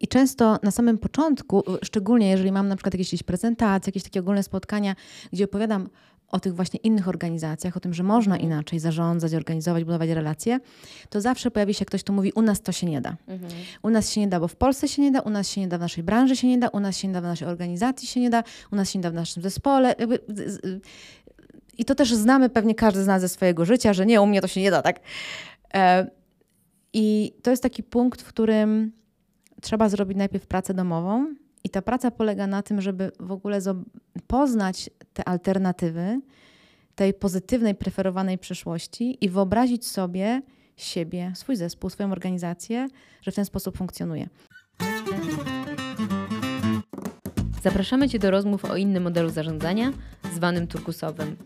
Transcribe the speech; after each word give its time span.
I 0.00 0.08
często 0.08 0.58
na 0.62 0.70
samym 0.70 0.98
początku, 0.98 1.62
szczególnie 1.82 2.30
jeżeli 2.30 2.52
mam 2.52 2.68
na 2.68 2.76
przykład 2.76 2.94
jakieś 2.94 3.22
prezentacje, 3.22 3.90
jakieś 3.90 4.02
takie 4.02 4.20
ogólne 4.20 4.42
spotkania, 4.42 4.94
gdzie 5.32 5.44
opowiadam 5.44 5.88
o 6.30 6.40
tych 6.40 6.54
właśnie 6.54 6.80
innych 6.82 7.08
organizacjach, 7.08 7.76
o 7.76 7.80
tym, 7.80 7.94
że 7.94 8.02
można 8.02 8.34
mhm. 8.34 8.52
inaczej 8.52 8.78
zarządzać, 8.78 9.34
organizować, 9.34 9.84
budować 9.84 10.10
relacje, 10.10 10.60
to 11.10 11.20
zawsze 11.20 11.50
pojawi 11.50 11.74
się 11.74 11.84
ktoś, 11.84 12.02
kto 12.02 12.12
mówi, 12.12 12.32
u 12.32 12.42
nas 12.42 12.60
to 12.60 12.72
się 12.72 12.86
nie 12.86 13.00
da. 13.00 13.16
Mhm. 13.26 13.52
U 13.82 13.90
nas 13.90 14.12
się 14.12 14.20
nie 14.20 14.28
da, 14.28 14.40
bo 14.40 14.48
w 14.48 14.56
Polsce 14.56 14.88
się 14.88 15.02
nie 15.02 15.10
da, 15.10 15.20
u 15.20 15.30
nas 15.30 15.48
się 15.48 15.60
nie 15.60 15.68
da, 15.68 15.78
w 15.78 15.80
naszej 15.80 16.04
branży 16.04 16.36
się 16.36 16.48
nie 16.48 16.58
da, 16.58 16.68
u 16.68 16.80
nas 16.80 16.96
się 16.96 17.08
nie 17.08 17.14
da, 17.14 17.20
w 17.20 17.24
naszej 17.24 17.48
organizacji 17.48 18.08
się 18.08 18.20
nie 18.20 18.30
da, 18.30 18.42
u 18.72 18.76
nas 18.76 18.90
się 18.90 18.98
nie 18.98 19.02
da 19.02 19.10
w 19.10 19.14
naszym 19.14 19.42
zespole. 19.42 19.94
I 21.78 21.84
to 21.84 21.94
też 21.94 22.14
znamy 22.14 22.48
pewnie 22.48 22.74
każdy 22.74 23.02
z 23.02 23.06
nas 23.06 23.20
ze 23.20 23.28
swojego 23.28 23.64
życia, 23.64 23.92
że 23.92 24.06
nie, 24.06 24.20
u 24.20 24.26
mnie 24.26 24.40
to 24.40 24.48
się 24.48 24.60
nie 24.60 24.70
da, 24.70 24.82
tak? 24.82 25.00
E, 25.74 26.10
I 26.92 27.32
to 27.42 27.50
jest 27.50 27.62
taki 27.62 27.82
punkt, 27.82 28.22
w 28.22 28.28
którym 28.28 28.92
trzeba 29.60 29.88
zrobić 29.88 30.18
najpierw 30.18 30.46
pracę 30.46 30.74
domową, 30.74 31.34
i 31.64 31.70
ta 31.70 31.82
praca 31.82 32.10
polega 32.10 32.46
na 32.46 32.62
tym, 32.62 32.80
żeby 32.80 33.12
w 33.20 33.32
ogóle 33.32 33.60
poznać 34.26 34.90
te 35.12 35.28
alternatywy 35.28 36.20
tej 36.94 37.14
pozytywnej, 37.14 37.74
preferowanej 37.74 38.38
przyszłości 38.38 39.24
i 39.24 39.28
wyobrazić 39.28 39.86
sobie 39.86 40.42
siebie, 40.76 41.32
swój 41.34 41.56
zespół, 41.56 41.90
swoją 41.90 42.12
organizację, 42.12 42.88
że 43.22 43.32
w 43.32 43.34
ten 43.34 43.44
sposób 43.44 43.76
funkcjonuje. 43.78 44.28
Zapraszamy 47.62 48.08
Cię 48.08 48.18
do 48.18 48.30
rozmów 48.30 48.64
o 48.64 48.76
innym 48.76 49.02
modelu 49.02 49.30
zarządzania, 49.30 49.92
zwanym 50.34 50.66
turkusowym 50.66 51.36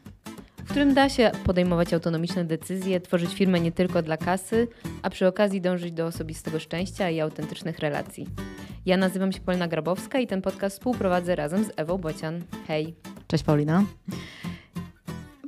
którym 0.72 0.94
da 0.94 1.08
się 1.08 1.30
podejmować 1.44 1.94
autonomiczne 1.94 2.44
decyzje, 2.44 3.00
tworzyć 3.00 3.34
firmę 3.34 3.60
nie 3.60 3.72
tylko 3.72 4.02
dla 4.02 4.16
kasy, 4.16 4.68
a 5.02 5.10
przy 5.10 5.26
okazji 5.26 5.60
dążyć 5.60 5.92
do 5.92 6.06
osobistego 6.06 6.58
szczęścia 6.58 7.10
i 7.10 7.20
autentycznych 7.20 7.78
relacji. 7.78 8.26
Ja 8.86 8.96
nazywam 8.96 9.32
się 9.32 9.40
Polina 9.40 9.68
Grabowska 9.68 10.18
i 10.20 10.26
ten 10.26 10.42
podcast 10.42 10.76
współprowadzę 10.76 11.36
razem 11.36 11.64
z 11.64 11.70
Ewą 11.76 11.98
Bocian. 11.98 12.40
Hej! 12.66 12.94
Cześć 13.26 13.44
Paulina. 13.44 13.84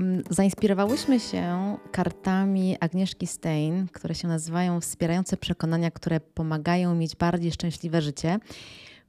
Mm, 0.00 0.22
zainspirowałyśmy 0.30 1.20
się 1.20 1.76
kartami 1.92 2.76
Agnieszki 2.80 3.26
Stein, 3.26 3.86
które 3.92 4.14
się 4.14 4.28
nazywają 4.28 4.80
Wspierające 4.80 5.36
przekonania, 5.36 5.90
które 5.90 6.20
pomagają 6.20 6.94
mieć 6.94 7.16
bardziej 7.16 7.52
szczęśliwe 7.52 8.02
życie, 8.02 8.38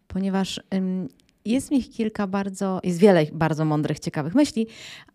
ponieważ 0.08 0.62
jest 1.46 1.70
w 1.70 1.90
kilka 1.90 2.28
bardzo, 2.28 2.80
jest 2.84 3.00
wiele 3.00 3.26
bardzo 3.34 3.66
mądrych, 3.66 4.00
ciekawych 4.00 4.36
myśli, 4.36 4.68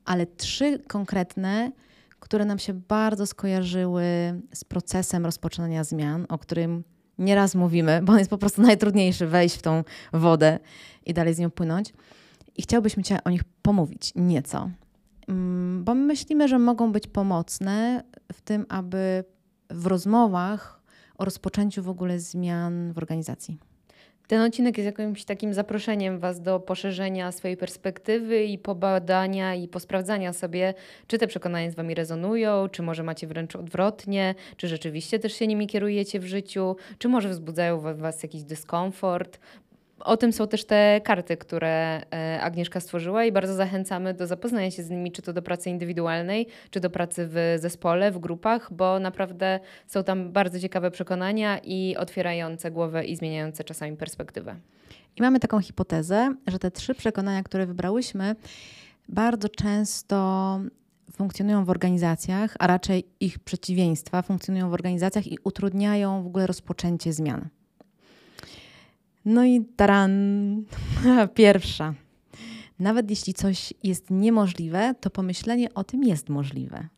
ale 0.05 0.27
trzy 0.27 0.79
konkretne, 0.79 1.73
które 2.21 2.45
nam 2.45 2.59
się 2.59 2.75
bardzo 2.75 3.27
skojarzyły 3.27 4.05
z 4.55 4.65
procesem 4.65 5.25
rozpoczynania 5.25 5.85
zmian, 5.85 6.27
o 6.29 6.39
którym 6.39 6.85
nieraz 7.19 7.55
mówimy, 7.55 8.01
bo 8.03 8.13
on 8.13 8.19
jest 8.19 8.31
po 8.31 8.39
prostu 8.39 8.63
najtrudniejszy 8.63 9.27
wejść 9.27 9.57
w 9.57 9.63
tą 9.63 9.85
wodę 10.13 10.59
i 11.07 11.15
dalej 11.15 11.35
z 11.35 11.39
nią 11.39 11.51
płynąć. 11.51 11.93
I 12.57 12.63
chciałbyśmy 12.63 13.03
Cię 13.03 13.25
o 13.25 13.31
nich 13.31 13.45
pomówić 13.63 14.13
nieco, 14.17 14.71
mm, 15.29 15.85
bo 15.85 15.95
my 15.95 16.07
myślimy, 16.07 16.49
że 16.49 16.59
mogą 16.59 16.93
być 16.93 17.07
pomocne 17.07 18.05
w 18.33 18.41
tym, 18.41 18.67
aby 18.69 19.25
w 19.71 19.87
rozmowach 19.87 20.81
o 21.19 21.25
rozpoczęciu 21.25 21.83
w 21.83 21.89
ogóle 21.89 22.21
zmian 22.21 22.93
w 22.93 22.99
organizacji. 22.99 23.70
Ten 24.31 24.41
odcinek 24.41 24.79
jest 24.79 24.87
jakimś 24.87 25.25
takim 25.25 25.55
zaproszeniem 25.55 26.19
Was 26.19 26.41
do 26.41 26.61
poszerzenia 26.61 27.33
swojej 27.33 27.57
perspektywy 27.57 28.45
i 28.45 28.59
pobadania 28.59 29.55
i 29.55 29.69
posprawdzania 29.69 30.33
sobie, 30.33 30.75
czy 31.07 31.19
te 31.19 31.27
przekonania 31.27 31.71
z 31.71 31.75
Wami 31.75 31.95
rezonują, 31.95 32.69
czy 32.69 32.83
może 32.83 33.03
macie 33.03 33.27
wręcz 33.27 33.57
odwrotnie, 33.57 34.35
czy 34.57 34.69
rzeczywiście 34.69 35.19
też 35.19 35.33
się 35.33 35.47
nimi 35.47 35.67
kierujecie 35.67 36.21
w 36.21 36.25
życiu, 36.25 36.77
czy 36.99 37.09
może 37.09 37.29
wzbudzają 37.29 37.79
w 37.79 37.99
Was 37.99 38.23
jakiś 38.23 38.43
dyskomfort, 38.43 39.39
o 40.01 40.17
tym 40.17 40.33
są 40.33 40.49
też 40.49 40.65
te 40.65 41.01
karty, 41.05 41.37
które 41.37 42.03
e, 42.13 42.41
Agnieszka 42.43 42.81
stworzyła 42.81 43.25
i 43.25 43.33
bardzo 43.33 43.55
zachęcamy 43.55 44.15
do 44.15 44.27
zapoznania 44.27 44.71
się 44.71 44.83
z 44.83 44.91
nimi, 44.91 45.13
czy 45.13 45.23
to 45.23 45.33
do 45.33 45.43
pracy 45.43 45.71
indywidualnej, 45.71 46.47
czy 46.71 46.81
do 46.81 46.91
pracy 46.91 47.29
w 47.29 47.57
zespole, 47.59 48.13
w 48.13 48.19
grupach, 48.19 48.73
bo 48.73 48.99
naprawdę 48.99 49.61
są 49.87 50.05
tam 50.05 50.33
bardzo 50.33 50.61
ciekawe 50.61 50.91
przekonania 50.91 51.59
i 51.59 51.97
otwierające 51.97 52.71
głowę 52.71 53.05
i 53.05 53.17
zmieniające 53.17 53.65
czasami 53.65 53.97
perspektywę. 53.97 54.57
I 55.17 55.23
mamy 55.23 55.41
taką 55.41 55.61
hipotezę, 55.61 56.35
że 56.47 56.59
te 56.59 56.71
trzy 56.71 56.95
przekonania, 56.95 57.43
które 57.43 57.67
wybrałyśmy, 57.67 58.37
bardzo 59.09 59.49
często 59.49 60.61
funkcjonują 61.13 61.65
w 61.65 61.71
organizacjach, 61.71 62.55
a 62.59 62.67
raczej 62.67 63.05
ich 63.21 63.39
przeciwieństwa 63.39 64.23
funkcjonują 64.23 64.71
w 64.71 64.75
organizacjach 64.75 65.27
i 65.27 65.39
utrudniają 65.45 66.23
w 66.23 66.27
ogóle 66.27 66.47
rozpoczęcie 66.47 67.13
zmian. 67.13 67.49
No 69.25 69.45
i 69.45 69.65
taran, 69.77 70.13
pierwsza. 71.35 71.95
Nawet 72.79 73.11
jeśli 73.11 73.35
coś 73.35 73.75
jest 73.83 74.11
niemożliwe, 74.11 74.95
to 75.01 75.11
pomyślenie 75.11 75.75
o 75.75 75.85
tym 75.85 76.05
jest 76.05 76.29
możliwe. 76.29 76.89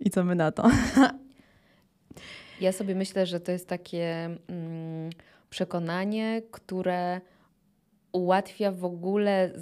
I 0.00 0.10
co 0.10 0.24
my 0.24 0.34
na 0.34 0.52
to? 0.52 0.70
Ja 2.60 2.72
sobie 2.72 2.94
myślę, 2.94 3.26
że 3.26 3.40
to 3.40 3.52
jest 3.52 3.68
takie 3.68 4.24
mm, 4.24 5.10
przekonanie, 5.50 6.42
które 6.50 7.20
ułatwia 8.12 8.72
w 8.72 8.84
ogóle 8.84 9.52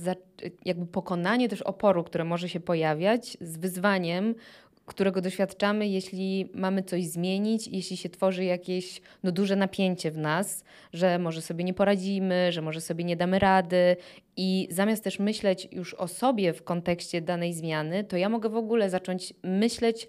jakby 0.65 0.87
pokonanie 0.87 1.49
też 1.49 1.63
oporu, 1.63 2.05
które 2.05 2.25
może 2.25 2.49
się 2.49 2.61
pojawiać 2.61 3.39
z 3.41 3.57
wyzwaniem, 3.57 4.35
którego 4.89 5.21
doświadczamy, 5.21 5.89
jeśli 5.89 6.51
mamy 6.55 6.83
coś 6.83 7.05
zmienić, 7.05 7.69
jeśli 7.69 7.97
się 7.97 8.09
tworzy 8.09 8.45
jakieś 8.45 9.01
no, 9.23 9.33
duże 9.33 9.57
napięcie 9.57 10.11
w 10.11 10.19
nas, 10.19 10.65
że 10.93 11.19
może 11.19 11.43
sobie 11.43 11.65
nie 11.65 11.75
poradzimy, 11.75 12.53
że 12.53 12.63
może 12.63 12.81
sobie 12.81 13.05
nie 13.05 13.17
damy 13.17 13.39
rady. 13.39 13.97
I 14.37 14.69
zamiast 14.71 15.05
też 15.05 15.19
myśleć 15.19 15.69
już 15.73 15.95
o 15.95 16.09
sobie 16.09 16.53
w 16.53 16.65
kontekście 16.65 17.21
danej 17.21 17.53
zmiany, 17.53 18.05
to 18.05 18.17
ja 18.17 18.29
mogę 18.29 18.49
w 18.49 18.57
ogóle 18.57 18.91
zacząć 18.91 19.35
myśleć 19.43 20.07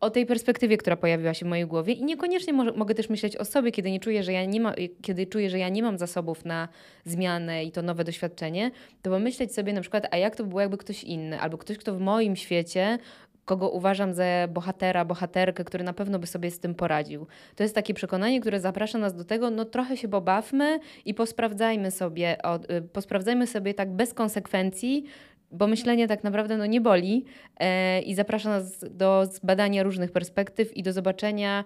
o 0.00 0.10
tej 0.10 0.26
perspektywie, 0.26 0.76
która 0.76 0.96
pojawiła 0.96 1.34
się 1.34 1.46
w 1.46 1.48
mojej 1.48 1.66
głowie 1.66 1.92
i 1.92 2.04
niekoniecznie 2.04 2.52
mo 2.52 2.64
mogę 2.64 2.94
też 2.94 3.08
myśleć 3.08 3.36
o 3.36 3.44
sobie, 3.44 3.72
kiedy 3.72 3.90
nie 3.90 4.00
czuję, 4.00 4.22
że 4.22 4.32
ja 4.32 4.44
nie 4.44 4.60
ma, 4.60 4.74
kiedy 5.02 5.26
czuję, 5.26 5.50
że 5.50 5.58
ja 5.58 5.68
nie 5.68 5.82
mam 5.82 5.98
zasobów 5.98 6.44
na 6.44 6.68
zmianę 7.04 7.64
i 7.64 7.72
to 7.72 7.82
nowe 7.82 8.04
doświadczenie, 8.04 8.70
to 9.02 9.10
pomyśleć 9.10 9.54
sobie 9.54 9.72
na 9.72 9.80
przykład, 9.80 10.06
a 10.10 10.16
jak 10.16 10.36
to 10.36 10.42
by 10.42 10.48
było 10.48 10.60
jakby 10.60 10.76
ktoś 10.78 11.04
inny, 11.04 11.40
albo 11.40 11.58
ktoś, 11.58 11.78
kto 11.78 11.94
w 11.94 12.00
moim 12.00 12.36
świecie 12.36 12.98
kogo 13.44 13.70
uważam 13.70 14.14
za 14.14 14.24
bohatera, 14.48 15.04
bohaterkę, 15.04 15.64
który 15.64 15.84
na 15.84 15.92
pewno 15.92 16.18
by 16.18 16.26
sobie 16.26 16.50
z 16.50 16.60
tym 16.60 16.74
poradził. 16.74 17.26
To 17.56 17.62
jest 17.62 17.74
takie 17.74 17.94
przekonanie, 17.94 18.40
które 18.40 18.60
zaprasza 18.60 18.98
nas 18.98 19.14
do 19.14 19.24
tego, 19.24 19.50
no 19.50 19.64
trochę 19.64 19.96
się 19.96 20.08
pobawmy 20.08 20.80
i 21.04 21.14
posprawdzajmy 21.14 21.90
sobie, 21.90 22.36
y, 22.70 22.82
posprawdzajmy 22.82 23.46
sobie 23.46 23.74
tak 23.74 23.92
bez 23.92 24.14
konsekwencji, 24.14 25.04
bo 25.52 25.66
myślenie 25.66 26.08
tak 26.08 26.24
naprawdę 26.24 26.56
no, 26.56 26.66
nie 26.66 26.80
boli 26.80 27.24
e, 27.60 28.00
i 28.00 28.14
zaprasza 28.14 28.48
nas 28.48 28.84
do 28.90 29.26
zbadania 29.32 29.82
różnych 29.82 30.12
perspektyw 30.12 30.76
i 30.76 30.82
do 30.82 30.92
zobaczenia 30.92 31.64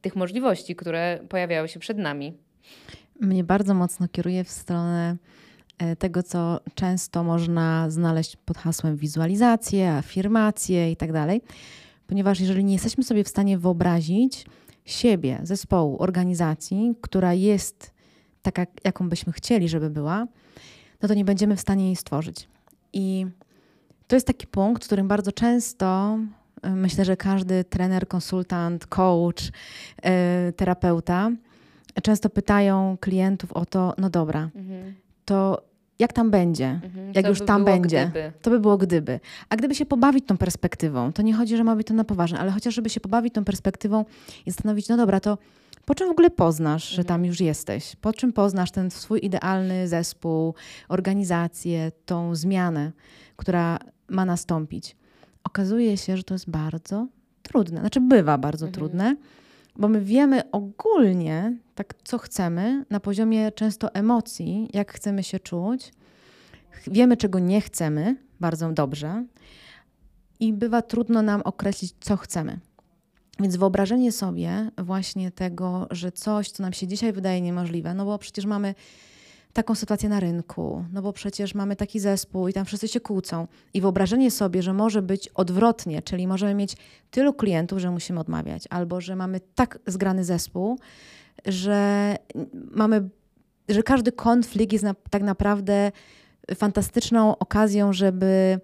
tych 0.00 0.16
możliwości, 0.16 0.76
które 0.76 1.18
pojawiają 1.28 1.66
się 1.66 1.80
przed 1.80 1.98
nami. 1.98 2.32
Mnie 3.20 3.44
bardzo 3.44 3.74
mocno 3.74 4.08
kieruje 4.08 4.44
w 4.44 4.50
stronę 4.50 5.16
tego, 5.98 6.22
co 6.22 6.60
często 6.74 7.24
można 7.24 7.90
znaleźć 7.90 8.36
pod 8.36 8.58
hasłem 8.58 8.96
wizualizacje, 8.96 9.92
afirmacje 9.92 10.90
itd. 10.90 11.12
Tak 11.12 11.52
Ponieważ 12.06 12.40
jeżeli 12.40 12.64
nie 12.64 12.72
jesteśmy 12.72 13.04
sobie 13.04 13.24
w 13.24 13.28
stanie 13.28 13.58
wyobrazić 13.58 14.46
siebie, 14.84 15.40
zespołu, 15.42 16.02
organizacji, 16.02 16.94
która 17.00 17.34
jest 17.34 17.90
taka, 18.42 18.66
jaką 18.84 19.08
byśmy 19.08 19.32
chcieli, 19.32 19.68
żeby 19.68 19.90
była, 19.90 20.26
no 21.02 21.08
to 21.08 21.14
nie 21.14 21.24
będziemy 21.24 21.56
w 21.56 21.60
stanie 21.60 21.86
jej 21.86 21.96
stworzyć. 21.96 22.48
I 22.92 23.26
to 24.06 24.16
jest 24.16 24.26
taki 24.26 24.46
punkt, 24.46 24.84
w 24.84 24.86
którym 24.86 25.08
bardzo 25.08 25.32
często 25.32 26.18
e, 26.62 26.70
myślę, 26.70 27.04
że 27.04 27.16
każdy 27.16 27.64
trener, 27.64 28.08
konsultant, 28.08 28.86
coach, 28.86 29.42
yy, 30.04 30.52
terapeuta 30.52 31.30
często 32.02 32.30
pytają 32.30 32.96
klientów 33.00 33.52
o 33.52 33.66
to, 33.66 33.94
no 33.98 34.10
dobra, 34.10 34.50
mhm. 34.54 34.94
To 35.24 35.62
jak 35.98 36.12
tam 36.12 36.30
będzie, 36.30 36.80
mhm, 36.84 37.12
jak 37.14 37.26
już 37.26 37.38
by 37.38 37.44
tam 37.44 37.64
będzie. 37.64 38.02
Gdyby. 38.10 38.32
To 38.42 38.50
by 38.50 38.60
było 38.60 38.76
gdyby. 38.76 39.20
A 39.48 39.56
gdyby 39.56 39.74
się 39.74 39.86
pobawić 39.86 40.26
tą 40.26 40.36
perspektywą, 40.36 41.12
to 41.12 41.22
nie 41.22 41.34
chodzi, 41.34 41.56
że 41.56 41.64
ma 41.64 41.76
być 41.76 41.86
to 41.86 41.94
na 41.94 42.04
poważnie, 42.04 42.38
ale 42.38 42.50
chociaż 42.50 42.74
żeby 42.74 42.90
się 42.90 43.00
pobawić 43.00 43.34
tą 43.34 43.44
perspektywą 43.44 44.04
i 44.46 44.50
zastanowić, 44.50 44.88
no 44.88 44.96
dobra, 44.96 45.20
to 45.20 45.38
po 45.84 45.94
czym 45.94 46.08
w 46.08 46.10
ogóle 46.10 46.30
poznasz, 46.30 46.84
mhm. 46.84 46.96
że 46.96 47.04
tam 47.04 47.24
już 47.24 47.40
jesteś? 47.40 47.96
Po 47.96 48.12
czym 48.12 48.32
poznasz 48.32 48.70
ten 48.70 48.90
swój 48.90 49.20
idealny 49.22 49.88
zespół, 49.88 50.54
organizację, 50.88 51.92
tą 52.06 52.34
zmianę, 52.34 52.92
która 53.36 53.78
ma 54.08 54.24
nastąpić? 54.24 54.96
Okazuje 55.44 55.96
się, 55.96 56.16
że 56.16 56.22
to 56.22 56.34
jest 56.34 56.50
bardzo 56.50 57.06
trudne. 57.42 57.80
Znaczy 57.80 58.00
bywa 58.00 58.38
bardzo 58.38 58.66
mhm. 58.66 58.74
trudne, 58.74 59.16
bo 59.76 59.88
my 59.88 60.00
wiemy 60.00 60.50
ogólnie, 60.50 61.58
tak 61.74 61.94
co 62.04 62.18
chcemy, 62.18 62.84
na 62.90 63.00
poziomie 63.00 63.52
często 63.52 63.94
emocji, 63.94 64.68
jak 64.72 64.92
chcemy 64.92 65.22
się 65.22 65.38
czuć. 65.38 65.92
Wiemy, 66.86 67.16
czego 67.16 67.38
nie 67.38 67.60
chcemy 67.60 68.16
bardzo 68.40 68.72
dobrze 68.72 69.24
i 70.40 70.52
bywa 70.52 70.82
trudno 70.82 71.22
nam 71.22 71.42
określić, 71.42 71.94
co 72.00 72.16
chcemy. 72.16 72.60
Więc 73.40 73.56
wyobrażenie 73.56 74.12
sobie 74.12 74.70
właśnie 74.78 75.30
tego, 75.30 75.86
że 75.90 76.12
coś, 76.12 76.50
co 76.50 76.62
nam 76.62 76.72
się 76.72 76.86
dzisiaj 76.86 77.12
wydaje 77.12 77.40
niemożliwe, 77.40 77.94
no 77.94 78.04
bo 78.04 78.18
przecież 78.18 78.46
mamy 78.46 78.74
taką 79.52 79.74
sytuację 79.74 80.08
na 80.08 80.20
rynku, 80.20 80.84
no 80.92 81.02
bo 81.02 81.12
przecież 81.12 81.54
mamy 81.54 81.76
taki 81.76 82.00
zespół 82.00 82.48
i 82.48 82.52
tam 82.52 82.64
wszyscy 82.64 82.88
się 82.88 83.00
kłócą. 83.00 83.46
I 83.74 83.80
wyobrażenie 83.80 84.30
sobie, 84.30 84.62
że 84.62 84.72
może 84.72 85.02
być 85.02 85.28
odwrotnie, 85.28 86.02
czyli 86.02 86.26
możemy 86.26 86.54
mieć 86.54 86.76
tylu 87.10 87.34
klientów, 87.34 87.78
że 87.78 87.90
musimy 87.90 88.20
odmawiać, 88.20 88.64
albo 88.70 89.00
że 89.00 89.16
mamy 89.16 89.40
tak 89.54 89.78
zgrany 89.86 90.24
zespół, 90.24 90.78
że 91.46 92.16
mamy, 92.52 93.08
że 93.68 93.82
każdy 93.82 94.12
konflikt 94.12 94.72
jest 94.72 94.84
na, 94.84 94.94
tak 95.10 95.22
naprawdę 95.22 95.92
fantastyczną 96.54 97.38
okazją, 97.38 97.92
żeby 97.92 98.60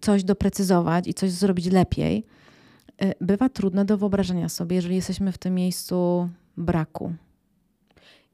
coś 0.00 0.24
doprecyzować 0.24 1.08
i 1.08 1.14
coś 1.14 1.30
zrobić 1.30 1.66
lepiej, 1.66 2.24
y, 3.04 3.12
bywa 3.20 3.48
trudne 3.48 3.84
do 3.84 3.98
wyobrażenia 3.98 4.48
sobie, 4.48 4.76
jeżeli 4.76 4.96
jesteśmy 4.96 5.32
w 5.32 5.38
tym 5.38 5.54
miejscu 5.54 6.28
braku. 6.56 7.12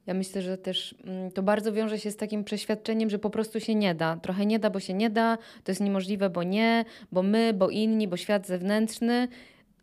Ja 0.09 0.15
myślę, 0.15 0.43
że 0.43 0.59
też 0.59 0.95
mm, 1.05 1.31
to 1.31 1.43
bardzo 1.43 1.73
wiąże 1.73 1.99
się 1.99 2.11
z 2.11 2.17
takim 2.17 2.45
przeświadczeniem, 2.45 3.11
że 3.11 3.19
po 3.19 3.31
prostu 3.31 3.61
się 3.61 3.75
nie 3.75 3.95
da. 3.95 4.17
Trochę 4.17 4.47
nie 4.47 4.59
da, 4.59 4.71
bo 4.71 4.81
się 4.81 4.95
nie 4.95 5.11
da, 5.11 5.39
to 5.65 5.73
jest 5.73 5.81
niemożliwe, 5.81 6.31
bo 6.31 6.43
nie, 6.43 6.85
bo 7.13 7.23
my, 7.23 7.53
bo 7.55 7.71
inni, 7.71 8.09
bo 8.09 8.17
świat 8.17 8.47
zewnętrzny. 8.47 9.29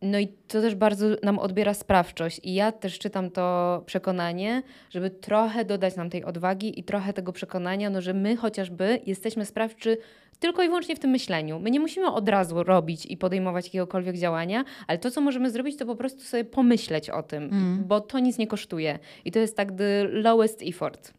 No 0.01 0.19
i 0.19 0.27
to 0.27 0.61
też 0.61 0.75
bardzo 0.75 1.07
nam 1.23 1.39
odbiera 1.39 1.73
sprawczość. 1.73 2.39
I 2.43 2.53
ja 2.53 2.71
też 2.71 2.99
czytam 2.99 3.31
to 3.31 3.83
przekonanie, 3.85 4.63
żeby 4.89 5.09
trochę 5.09 5.65
dodać 5.65 5.95
nam 5.95 6.09
tej 6.09 6.23
odwagi 6.23 6.79
i 6.79 6.83
trochę 6.83 7.13
tego 7.13 7.33
przekonania, 7.33 7.89
no, 7.89 8.01
że 8.01 8.13
my 8.13 8.35
chociażby 8.35 8.99
jesteśmy 9.05 9.45
sprawczy 9.45 9.97
tylko 10.39 10.63
i 10.63 10.67
wyłącznie 10.67 10.95
w 10.95 10.99
tym 10.99 11.11
myśleniu. 11.11 11.59
My 11.59 11.71
nie 11.71 11.79
musimy 11.79 12.07
od 12.07 12.29
razu 12.29 12.63
robić 12.63 13.05
i 13.05 13.17
podejmować 13.17 13.65
jakiegokolwiek 13.65 14.17
działania, 14.17 14.65
ale 14.87 14.97
to, 14.97 15.11
co 15.11 15.21
możemy 15.21 15.51
zrobić, 15.51 15.77
to 15.77 15.85
po 15.85 15.95
prostu 15.95 16.21
sobie 16.21 16.43
pomyśleć 16.43 17.09
o 17.09 17.23
tym, 17.23 17.43
mm. 17.43 17.83
bo 17.87 18.01
to 18.01 18.19
nic 18.19 18.37
nie 18.37 18.47
kosztuje. 18.47 18.99
I 19.25 19.31
to 19.31 19.39
jest 19.39 19.57
tak 19.57 19.71
the 19.71 20.03
lowest 20.03 20.61
effort. 20.61 21.13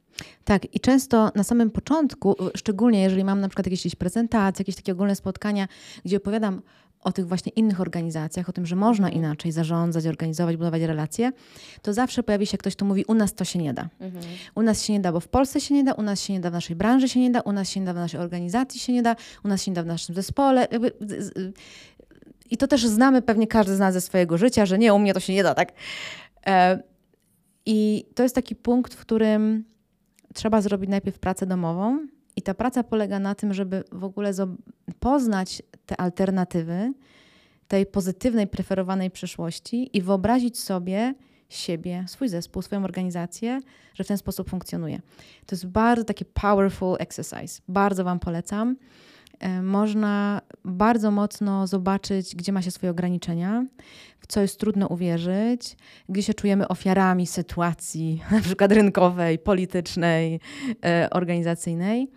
Tak, 0.44 0.74
i 0.74 0.80
często 0.80 1.30
na 1.34 1.44
samym 1.44 1.70
początku, 1.70 2.36
szczególnie 2.56 3.02
jeżeli 3.02 3.24
mam 3.24 3.40
na 3.40 3.48
przykład 3.48 3.66
jakieś 3.66 3.94
prezentacje, 3.94 4.62
jakieś 4.62 4.76
takie 4.76 4.92
ogólne 4.92 5.16
spotkania, 5.16 5.68
gdzie 6.04 6.16
opowiadam 6.16 6.62
o 7.06 7.12
tych 7.12 7.28
właśnie 7.28 7.52
innych 7.52 7.80
organizacjach, 7.80 8.48
o 8.48 8.52
tym, 8.52 8.66
że 8.66 8.76
można 8.76 9.06
mhm. 9.06 9.24
inaczej 9.24 9.52
zarządzać, 9.52 10.06
organizować, 10.06 10.56
budować 10.56 10.82
relacje, 10.82 11.32
to 11.82 11.92
zawsze 11.92 12.22
pojawi 12.22 12.46
się 12.46 12.58
ktoś, 12.58 12.76
kto 12.76 12.84
mówi, 12.84 13.04
u 13.08 13.14
nas 13.14 13.34
to 13.34 13.44
się 13.44 13.58
nie 13.58 13.74
da. 13.74 13.88
Mhm. 14.00 14.24
U 14.54 14.62
nas 14.62 14.84
się 14.84 14.92
nie 14.92 15.00
da, 15.00 15.12
bo 15.12 15.20
w 15.20 15.28
Polsce 15.28 15.60
się 15.60 15.74
nie 15.74 15.84
da, 15.84 15.92
u 15.92 16.02
nas 16.02 16.20
się 16.20 16.32
nie 16.32 16.40
da, 16.40 16.50
w 16.50 16.52
naszej 16.52 16.76
branży 16.76 17.08
się 17.08 17.20
nie 17.20 17.30
da, 17.30 17.40
u 17.40 17.52
nas 17.52 17.70
się 17.70 17.80
nie 17.80 17.86
da, 17.86 17.92
w 17.92 17.96
naszej 17.96 18.20
organizacji 18.20 18.80
się 18.80 18.92
nie 18.92 19.02
da, 19.02 19.16
u 19.44 19.48
nas 19.48 19.62
się 19.62 19.70
nie 19.70 19.74
da 19.74 19.82
w 19.82 19.86
naszym 19.86 20.14
zespole. 20.14 20.68
I 22.50 22.56
to 22.56 22.66
też 22.66 22.86
znamy 22.86 23.22
pewnie 23.22 23.46
każdy 23.46 23.76
z 23.76 23.78
nas 23.78 23.94
ze 23.94 24.00
swojego 24.00 24.38
życia, 24.38 24.66
że 24.66 24.78
nie, 24.78 24.94
u 24.94 24.98
mnie 24.98 25.14
to 25.14 25.20
się 25.20 25.32
nie 25.32 25.42
da, 25.42 25.54
tak? 25.54 25.72
E, 26.46 26.82
I 27.66 28.04
to 28.14 28.22
jest 28.22 28.34
taki 28.34 28.56
punkt, 28.56 28.94
w 28.94 29.00
którym 29.00 29.64
trzeba 30.34 30.60
zrobić 30.60 30.90
najpierw 30.90 31.18
pracę 31.18 31.46
domową, 31.46 32.06
i 32.36 32.42
ta 32.42 32.54
praca 32.54 32.82
polega 32.82 33.18
na 33.18 33.34
tym, 33.34 33.54
żeby 33.54 33.84
w 33.92 34.04
ogóle 34.04 34.32
poznać 35.00 35.62
te 35.86 36.00
alternatywy 36.00 36.92
tej 37.68 37.86
pozytywnej, 37.86 38.46
preferowanej 38.46 39.10
przyszłości 39.10 39.90
i 39.96 40.02
wyobrazić 40.02 40.58
sobie 40.58 41.14
siebie, 41.48 42.04
swój 42.08 42.28
zespół, 42.28 42.62
swoją 42.62 42.84
organizację, 42.84 43.60
że 43.94 44.04
w 44.04 44.06
ten 44.06 44.18
sposób 44.18 44.50
funkcjonuje. 44.50 45.00
To 45.46 45.54
jest 45.54 45.66
bardzo 45.66 46.04
taki 46.04 46.24
powerful 46.24 46.96
exercise. 46.98 47.62
Bardzo 47.68 48.04
Wam 48.04 48.18
polecam. 48.18 48.76
E, 49.38 49.62
można 49.62 50.42
bardzo 50.64 51.10
mocno 51.10 51.66
zobaczyć, 51.66 52.36
gdzie 52.36 52.52
ma 52.52 52.62
się 52.62 52.70
swoje 52.70 52.90
ograniczenia, 52.90 53.66
w 54.20 54.26
co 54.26 54.40
jest 54.40 54.60
trudno 54.60 54.86
uwierzyć, 54.86 55.76
gdzie 56.08 56.22
się 56.22 56.34
czujemy 56.34 56.68
ofiarami 56.68 57.26
sytuacji, 57.26 58.22
na 58.30 58.40
przykład 58.40 58.72
rynkowej, 58.72 59.38
politycznej, 59.38 60.40
e, 60.84 61.08
organizacyjnej 61.10 62.10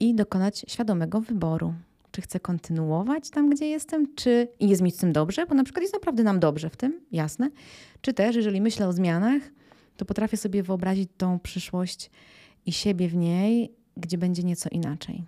i 0.00 0.14
dokonać 0.14 0.64
świadomego 0.68 1.20
wyboru 1.20 1.74
czy 2.16 2.22
chcę 2.22 2.40
kontynuować 2.40 3.30
tam, 3.30 3.50
gdzie 3.50 3.66
jestem, 3.68 4.14
czy 4.14 4.48
i 4.60 4.68
jest 4.68 4.82
mi 4.82 4.90
z 4.90 4.96
tym 4.96 5.12
dobrze, 5.12 5.46
bo 5.46 5.54
na 5.54 5.64
przykład 5.64 5.82
jest 5.82 5.94
naprawdę 5.94 6.22
nam 6.22 6.40
dobrze 6.40 6.70
w 6.70 6.76
tym, 6.76 7.00
jasne. 7.12 7.50
Czy 8.00 8.12
też, 8.12 8.36
jeżeli 8.36 8.60
myślę 8.60 8.88
o 8.88 8.92
zmianach, 8.92 9.42
to 9.96 10.04
potrafię 10.04 10.36
sobie 10.36 10.62
wyobrazić 10.62 11.10
tą 11.16 11.38
przyszłość 11.38 12.10
i 12.66 12.72
siebie 12.72 13.08
w 13.08 13.14
niej, 13.14 13.72
gdzie 13.96 14.18
będzie 14.18 14.42
nieco 14.42 14.68
inaczej. 14.72 15.24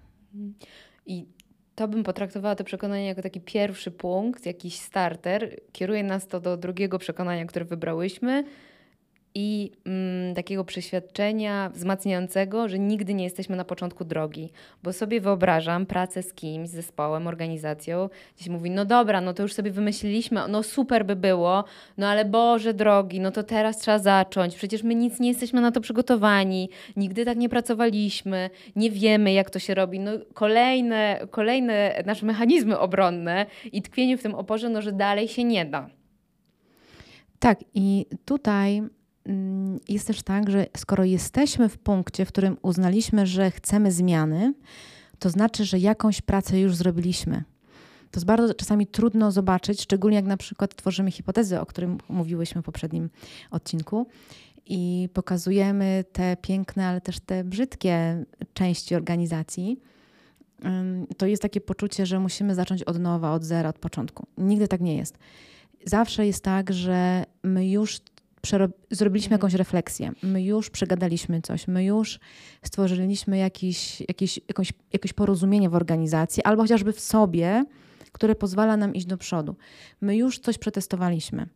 I 1.07 1.27
to 1.75 1.89
bym 1.89 2.05
potraktowała 2.05 2.55
to 2.55 2.65
przekonanie 2.65 3.07
jako 3.07 3.23
taki 3.23 3.41
pierwszy 3.41 3.91
punkt, 3.91 4.47
jakiś 4.47 4.79
starter. 4.79 5.61
Kieruje 5.73 6.05
nas 6.05 6.27
to 6.27 6.41
do 6.41 6.57
drugiego 6.57 6.99
przekonania, 6.99 7.47
które 7.47 7.65
wybrałyśmy, 7.65 8.45
i 9.35 9.71
mm, 9.87 10.35
takiego 10.35 10.65
przeświadczenia 10.65 11.71
wzmacniającego, 11.75 12.69
że 12.69 12.79
nigdy 12.79 13.15
nie 13.15 13.25
jesteśmy 13.25 13.57
na 13.57 13.65
początku 13.65 14.05
drogi. 14.05 14.53
Bo 14.83 14.93
sobie 14.93 15.21
wyobrażam 15.21 15.87
pracę 15.87 16.23
z 16.23 16.33
kimś, 16.33 16.69
z 16.69 16.73
zespołem, 16.73 17.27
organizacją, 17.27 18.09
gdzie 18.37 18.45
się 18.45 18.51
mówi, 18.51 18.71
no 18.71 18.85
dobra, 18.85 19.21
no 19.21 19.35
to 19.35 19.43
już 19.43 19.55
sobie 19.55 19.71
wymyśliliśmy, 19.71 20.41
no 20.49 20.63
super 20.63 21.07
by 21.07 21.17
było, 21.17 21.65
no 21.99 22.07
ale 22.09 22.25
Boże 22.25 22.75
drogi, 22.75 23.21
no 23.21 23.31
to 23.31 23.43
teraz 23.43 23.79
trzeba 23.79 23.99
zacząć, 23.99 24.57
przecież 24.57 24.83
my 24.83 24.95
nic 24.95 25.21
nie 25.21 25.29
jesteśmy 25.29 25.61
na 25.61 25.73
to 25.73 25.81
przygotowani, 25.81 26.69
nigdy 26.97 27.25
tak 27.25 27.39
nie 27.39 27.49
pracowaliśmy, 27.49 28.51
nie 28.77 28.91
wiemy 28.91 29.33
jak 29.33 29.51
to 29.51 29.59
się 29.59 29.75
robi. 29.75 30.01
No 30.01 30.11
kolejne, 30.35 31.21
kolejne 31.31 32.03
nasze 32.07 32.27
mechanizmy 32.27 32.79
obronne 32.79 33.47
i 33.73 33.83
tkwienie 33.83 34.19
w 34.19 34.23
tym 34.23 34.35
oporze, 34.35 34.69
no 34.69 34.83
że 34.83 34.93
dalej 34.93 35.29
się 35.29 35.45
nie 35.45 35.65
da. 35.65 35.91
Tak, 37.39 37.59
i 37.75 38.07
tutaj 38.25 38.83
jest 39.89 40.07
też 40.07 40.23
tak, 40.23 40.51
że 40.51 40.67
skoro 40.77 41.05
jesteśmy 41.05 41.69
w 41.69 41.79
punkcie, 41.79 42.25
w 42.25 42.29
którym 42.29 42.57
uznaliśmy, 42.63 43.27
że 43.27 43.51
chcemy 43.51 43.93
zmiany, 43.93 44.55
to 45.19 45.31
znaczy, 45.31 45.65
że 45.65 45.79
jakąś 45.79 46.21
pracę 46.21 46.61
już 46.61 46.77
zrobiliśmy. 46.77 47.45
To 48.11 48.19
jest 48.19 48.27
bardzo 48.27 48.55
czasami 48.55 48.87
trudno 48.87 49.33
zobaczyć, 49.33 49.83
szczególnie 49.83 50.17
jak 50.17 50.27
na 50.27 50.37
przykład 50.37 50.75
tworzymy 50.77 51.11
hipotezy, 51.11 51.61
o 51.61 51.67
którym 51.67 51.99
mówiłyśmy 52.09 52.63
w 52.63 52.65
poprzednim 52.65 53.11
odcinku 53.51 54.07
i 54.67 55.09
pokazujemy 55.13 56.05
te 56.13 56.37
piękne, 56.37 56.87
ale 56.87 57.01
też 57.01 57.21
te 57.21 57.45
brzydkie 57.45 58.25
części 58.55 58.95
organizacji. 58.95 59.81
To 61.17 61.27
jest 61.27 61.43
takie 61.43 61.61
poczucie, 61.61 62.07
że 62.07 62.21
musimy 62.21 62.55
zacząć 62.55 62.83
od 62.83 62.99
nowa, 62.99 63.33
od 63.33 63.45
zera, 63.45 63.69
od 63.69 63.79
początku. 63.79 64.27
Nigdy 64.39 64.69
tak 64.69 64.81
nie 64.81 64.97
jest. 64.97 65.19
Zawsze 65.85 66.27
jest 66.27 66.45
tak, 66.45 66.73
że 66.73 67.25
my 67.43 67.69
już 67.69 68.01
zrobiliśmy 68.91 69.35
mhm. 69.35 69.39
jakąś 69.39 69.55
refleksję, 69.55 70.13
my 70.23 70.43
już 70.43 70.71
przegadaliśmy 70.71 71.43
coś, 71.43 71.69
my 71.69 71.85
już 71.85 72.21
stworzyliśmy 72.63 73.39
jakiś, 73.39 74.01
jakiś, 74.01 74.41
jakąś, 74.49 74.73
jakieś 74.93 75.13
porozumienie 75.13 75.71
w 75.71 75.75
organizacji 75.75 76.43
albo 76.45 76.63
chociażby 76.63 76.93
w 76.93 77.01
sobie, 77.01 77.65
które 78.13 78.35
pozwala 78.35 78.77
nam 78.77 78.95
iść 78.95 79.07
do 79.07 79.19
przodu. 79.19 79.57
My 80.01 80.17
już 80.17 80.39
coś 80.39 80.59
przetestowaliśmy. 80.59 81.47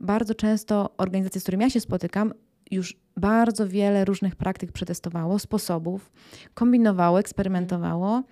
Bardzo 0.00 0.34
często 0.34 0.94
organizacje, 0.98 1.40
z 1.40 1.44
którymi 1.44 1.64
ja 1.64 1.70
się 1.70 1.80
spotykam, 1.80 2.34
już 2.70 2.96
bardzo 3.16 3.68
wiele 3.68 4.04
różnych 4.04 4.36
praktyk 4.36 4.72
przetestowało, 4.72 5.38
sposobów, 5.38 6.12
kombinowało, 6.54 7.20
eksperymentowało 7.20 8.22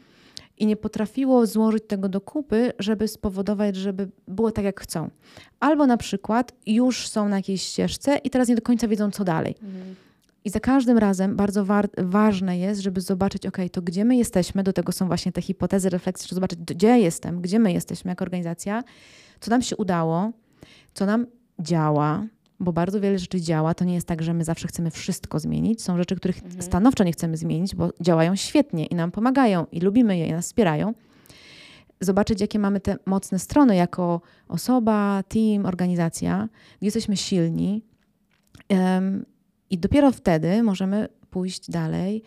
i 0.61 0.67
nie 0.67 0.76
potrafiło 0.76 1.47
złożyć 1.47 1.85
tego 1.87 2.09
do 2.09 2.21
kupy, 2.21 2.73
żeby 2.79 3.09
spowodować, 3.09 3.76
żeby 3.76 4.09
było 4.29 4.50
tak, 4.50 4.64
jak 4.64 4.81
chcą. 4.81 5.11
Albo 5.61 5.87
na 5.87 5.97
przykład 5.97 6.52
już 6.67 7.09
są 7.09 7.29
na 7.29 7.37
jakiejś 7.37 7.62
ścieżce 7.62 8.17
i 8.17 8.31
teraz 8.31 8.49
nie 8.49 8.55
do 8.55 8.62
końca 8.62 8.88
wiedzą, 8.88 9.11
co 9.11 9.25
dalej. 9.25 9.55
Mhm. 9.62 9.95
I 10.45 10.50
za 10.50 10.61
każdym 10.61 10.99
razem 10.99 11.37
bardzo 11.37 11.64
wa 11.64 11.83
ważne 11.99 12.59
jest, 12.59 12.81
żeby 12.81 13.00
zobaczyć, 13.00 13.47
ok, 13.47 13.57
to 13.73 13.83
gdzie 13.83 14.05
my 14.05 14.17
jesteśmy, 14.17 14.62
do 14.62 14.73
tego 14.73 14.93
są 14.93 15.07
właśnie 15.07 15.33
te 15.33 15.43
hipotezy, 15.43 15.88
refleksje, 15.88 16.29
żeby 16.29 16.35
zobaczyć, 16.35 16.59
gdzie 16.59 16.87
ja 16.87 16.97
jestem, 16.97 17.40
gdzie 17.40 17.59
my 17.59 17.73
jesteśmy 17.73 18.09
jako 18.09 18.25
organizacja, 18.25 18.83
co 19.40 19.50
nam 19.50 19.62
się 19.62 19.76
udało, 19.76 20.31
co 20.95 21.07
nam 21.07 21.26
działa, 21.59 22.26
bo 22.61 22.73
bardzo 22.73 23.00
wiele 23.00 23.19
rzeczy 23.19 23.40
działa. 23.40 23.75
To 23.75 23.85
nie 23.85 23.95
jest 23.95 24.07
tak, 24.07 24.23
że 24.23 24.35
my 24.35 24.45
zawsze 24.45 24.69
chcemy 24.69 24.90
wszystko 24.90 25.38
zmienić. 25.38 25.83
Są 25.83 25.97
rzeczy, 25.97 26.17
których 26.17 26.43
mhm. 26.43 26.62
stanowczo 26.62 27.05
nie 27.05 27.12
chcemy 27.12 27.37
zmienić, 27.37 27.75
bo 27.75 27.90
działają 28.00 28.37
świetnie 28.37 28.87
i 28.87 28.95
nam 28.95 29.11
pomagają 29.11 29.67
i 29.73 29.81
lubimy 29.81 30.19
je 30.19 30.26
i 30.26 30.33
nas 30.33 30.47
wspierają. 30.47 30.95
Zobaczyć, 32.00 32.40
jakie 32.40 32.59
mamy 32.59 32.81
te 32.81 32.97
mocne 33.07 33.38
strony 33.38 33.76
jako 33.76 34.21
osoba, 34.49 35.23
team, 35.29 35.67
organizacja, 35.67 36.49
gdzie 36.79 36.87
jesteśmy 36.87 37.17
silni. 37.17 37.83
Um, 38.69 39.26
I 39.71 39.79
dopiero 39.79 40.12
wtedy 40.12 40.62
możemy 40.62 41.09
pójść 41.31 41.71
dalej 41.71 42.23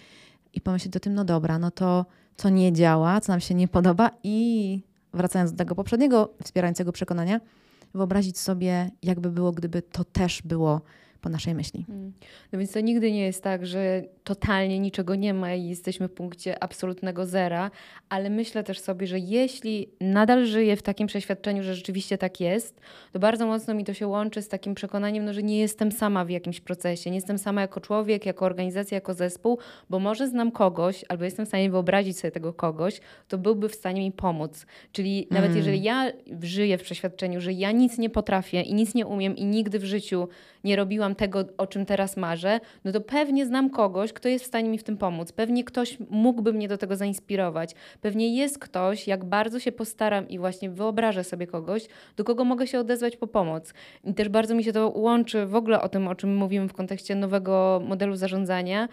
i 0.54 0.62
pomyśleć 0.62 0.98
o 0.98 1.00
tym, 1.00 1.14
no 1.14 1.26
dobra, 1.26 1.60
no 1.60 1.72
to 1.72 2.06
co 2.36 2.50
nie 2.50 2.74
działa, 2.74 3.22
co 3.22 3.32
nam 3.32 3.40
się 3.40 3.56
nie 3.56 3.68
podoba 3.68 4.12
i 4.24 4.82
wracając 5.14 5.52
do 5.52 5.58
tego 5.58 5.76
poprzedniego 5.76 6.34
wspierającego 6.44 6.92
przekonania, 6.92 7.40
wyobrazić 7.94 8.40
sobie, 8.40 8.92
jakby 9.04 9.30
było, 9.30 9.52
gdyby 9.52 9.82
to 9.82 10.04
też 10.04 10.42
było 10.42 10.82
po 11.24 11.30
naszej 11.30 11.56
myśli. 11.56 11.86
Mm. 11.90 12.14
No 12.52 12.60
więc 12.60 12.72
to 12.72 12.80
nigdy 12.80 13.12
nie 13.12 13.26
jest 13.26 13.44
tak, 13.44 13.66
że 13.66 14.04
totalnie 14.24 14.80
niczego 14.80 15.16
nie 15.16 15.34
ma 15.34 15.54
i 15.54 15.70
jesteśmy 15.70 16.08
w 16.08 16.12
punkcie 16.12 16.64
absolutnego 16.64 17.26
zera, 17.26 17.72
ale 18.10 18.30
myślę 18.30 18.64
też 18.64 18.80
sobie, 18.80 19.08
że 19.08 19.20
jeśli 19.20 19.90
nadal 20.02 20.46
żyję 20.46 20.76
w 20.76 20.82
takim 20.82 21.08
przeświadczeniu, 21.08 21.64
że 21.64 21.76
rzeczywiście 21.76 22.18
tak 22.18 22.40
jest, 22.40 22.82
to 23.12 23.20
bardzo 23.20 23.48
mocno 23.48 23.74
mi 23.74 23.84
to 23.84 23.94
się 23.94 24.08
łączy 24.08 24.42
z 24.42 24.48
takim 24.48 24.76
przekonaniem, 24.76 25.26
no, 25.26 25.34
że 25.34 25.44
nie 25.44 25.60
jestem 25.60 25.92
sama 25.92 26.26
w 26.26 26.30
jakimś 26.30 26.60
procesie, 26.60 27.10
nie 27.10 27.18
jestem 27.18 27.38
sama 27.38 27.62
jako 27.62 27.82
człowiek, 27.82 28.26
jako 28.26 28.46
organizacja, 28.46 28.96
jako 28.96 29.14
zespół, 29.14 29.60
bo 29.90 30.00
może 30.00 30.28
znam 30.28 30.52
kogoś, 30.52 31.06
albo 31.10 31.24
jestem 31.24 31.46
w 31.46 31.48
stanie 31.48 31.70
wyobrazić 31.70 32.18
sobie 32.20 32.32
tego 32.32 32.54
kogoś, 32.54 33.02
to 33.28 33.38
byłby 33.38 33.70
w 33.70 33.76
stanie 33.76 34.02
mi 34.02 34.12
pomóc. 34.12 34.66
Czyli 34.92 35.28
nawet 35.32 35.52
mm. 35.52 35.58
jeżeli 35.58 35.84
ja 35.84 36.12
żyję 36.42 36.78
w 36.78 36.84
przeświadczeniu, 36.84 37.42
że 37.42 37.54
ja 37.54 37.72
nic 37.72 37.98
nie 37.98 38.10
potrafię 38.10 38.62
i 38.62 38.74
nic 38.74 38.96
nie 38.96 39.06
umiem 39.06 39.36
i 39.36 39.46
nigdy 39.46 39.80
w 39.80 39.86
życiu 39.86 40.28
nie 40.64 40.76
robiłam 40.76 41.13
tego, 41.16 41.46
o 41.58 41.68
czym 41.68 41.86
teraz 41.86 42.18
marzę, 42.18 42.60
no 42.86 42.92
to 42.92 43.02
pewnie 43.02 43.46
znam 43.46 43.70
kogoś, 43.70 44.14
kto 44.14 44.30
jest 44.30 44.46
w 44.46 44.48
stanie 44.48 44.70
mi 44.70 44.78
w 44.78 44.84
tym 44.84 44.98
pomóc. 44.98 45.32
Pewnie 45.32 45.64
ktoś 45.64 45.98
mógłby 46.10 46.54
mnie 46.54 46.68
do 46.68 46.78
tego 46.78 46.96
zainspirować. 46.96 47.76
Pewnie 48.02 48.36
jest 48.36 48.60
ktoś, 48.60 49.08
jak 49.08 49.26
bardzo 49.26 49.60
się 49.60 49.72
postaram 49.72 50.30
i 50.30 50.40
właśnie 50.40 50.70
wyobrażę 50.70 51.24
sobie 51.24 51.48
kogoś, 51.48 51.88
do 52.18 52.24
kogo 52.24 52.46
mogę 52.46 52.68
się 52.68 52.80
odezwać 52.80 53.18
po 53.18 53.28
pomoc. 53.28 53.74
I 54.04 54.14
też 54.14 54.30
bardzo 54.30 54.56
mi 54.56 54.64
się 54.64 54.74
to 54.74 54.90
łączy 54.90 55.46
w 55.46 55.56
ogóle 55.56 55.82
o 55.82 55.90
tym, 55.90 56.08
o 56.08 56.16
czym 56.16 56.36
mówimy 56.36 56.68
w 56.68 56.74
kontekście 56.74 57.16
nowego 57.16 57.82
modelu 57.86 58.16
zarządzania, 58.16 58.88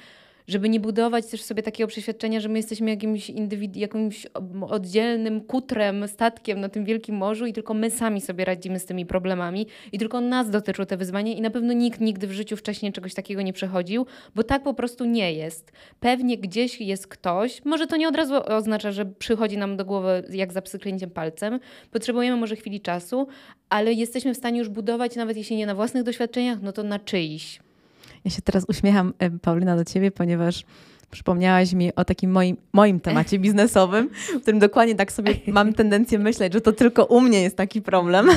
żeby 0.50 0.69
nie 0.69 0.80
budować 0.80 1.26
też 1.26 1.42
sobie 1.42 1.62
takiego 1.62 1.88
przeświadczenia, 1.88 2.40
że 2.40 2.49
my 2.49 2.59
jesteśmy 2.59 2.90
jakimś, 2.90 3.30
indywid- 3.30 3.76
jakimś 3.76 4.26
oddzielnym 4.69 5.40
kutrem, 5.40 6.09
statkiem 6.09 6.61
na 6.61 6.69
tym 6.69 6.85
wielkim 6.85 7.16
morzu 7.16 7.47
i 7.47 7.52
tylko 7.52 7.75
my 7.75 7.90
sami 7.90 8.21
sobie 8.21 8.45
radzimy 8.45 8.78
z 8.78 8.87
tymi 8.87 9.07
problemami 9.07 9.66
i 9.92 9.99
tylko 9.99 10.21
nas 10.21 10.50
dotyczą 10.50 10.87
te 10.87 10.97
wyzwania 10.97 11.33
i 11.33 11.40
na 11.40 11.50
pewno 11.50 11.73
nikt 11.73 12.00
nigdy 12.00 12.26
w 12.26 12.33
życiu 12.33 12.57
wcześniej 12.57 12.92
czegoś 12.92 13.14
takiego 13.14 13.42
nie 13.42 13.52
przechodził, 13.52 14.07
bo 14.35 14.42
tak 14.42 14.62
po 14.62 14.75
prostu 14.75 15.04
nie 15.04 15.33
jest. 15.33 15.73
Pewnie 16.00 16.38
gdzieś 16.38 16.80
jest 16.80 17.07
ktoś, 17.07 17.64
może 17.64 17.87
to 17.87 17.97
nie 17.97 18.09
od 18.09 18.16
razu 18.16 18.35
oznacza, 18.47 18.92
że 18.92 19.07
przychodzi 19.07 19.59
nam 19.59 19.76
do 19.76 19.85
głowy 19.85 20.25
jak 20.30 20.52
za 20.52 20.62
psyklęciem 20.62 21.11
palcem, 21.11 21.61
potrzebujemy 21.90 22.37
może 22.37 22.57
chwili 22.57 22.80
czasu, 22.80 23.26
ale 23.69 23.92
jesteśmy 23.92 24.35
w 24.35 24.37
stanie 24.37 24.59
już 24.59 24.69
budować, 24.69 25.16
nawet 25.16 25.37
jeśli 25.37 25.57
nie 25.57 25.66
na 25.66 25.75
własnych 25.75 26.02
doświadczeniach, 26.02 26.62
no 26.62 26.73
to 26.73 26.83
na 26.83 26.99
czyiś. 26.99 27.61
Ja 28.24 28.30
się 28.30 28.42
teraz 28.42 28.64
uśmiecham, 28.68 29.14
e, 29.18 29.30
Paulina, 29.30 29.76
do 29.76 29.84
ciebie, 29.84 30.10
ponieważ 30.10 30.64
przypomniałaś 31.10 31.72
mi 31.72 31.94
o 31.94 32.04
takim 32.04 32.30
moim, 32.30 32.56
moim 32.72 33.00
temacie 33.00 33.38
biznesowym, 33.44 34.10
w 34.34 34.42
którym 34.42 34.60
dokładnie 34.60 34.94
tak 34.94 35.12
sobie 35.12 35.34
mam 35.46 35.72
tendencję 35.72 36.18
myśleć, 36.18 36.52
że 36.52 36.60
to 36.60 36.72
tylko 36.72 37.04
u 37.04 37.20
mnie 37.20 37.42
jest 37.42 37.56
taki 37.56 37.82
problem. 37.82 38.28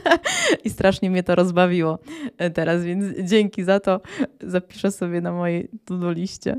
I 0.64 0.70
strasznie 0.70 1.10
mnie 1.10 1.22
to 1.22 1.34
rozbawiło 1.34 1.98
e, 2.38 2.50
teraz, 2.50 2.84
więc 2.84 3.30
dzięki 3.30 3.64
za 3.64 3.80
to. 3.80 4.00
Zapiszę 4.40 4.90
sobie 4.90 5.20
na 5.20 5.32
mojej 5.32 5.68
to-do 5.84 6.12
liście. 6.12 6.56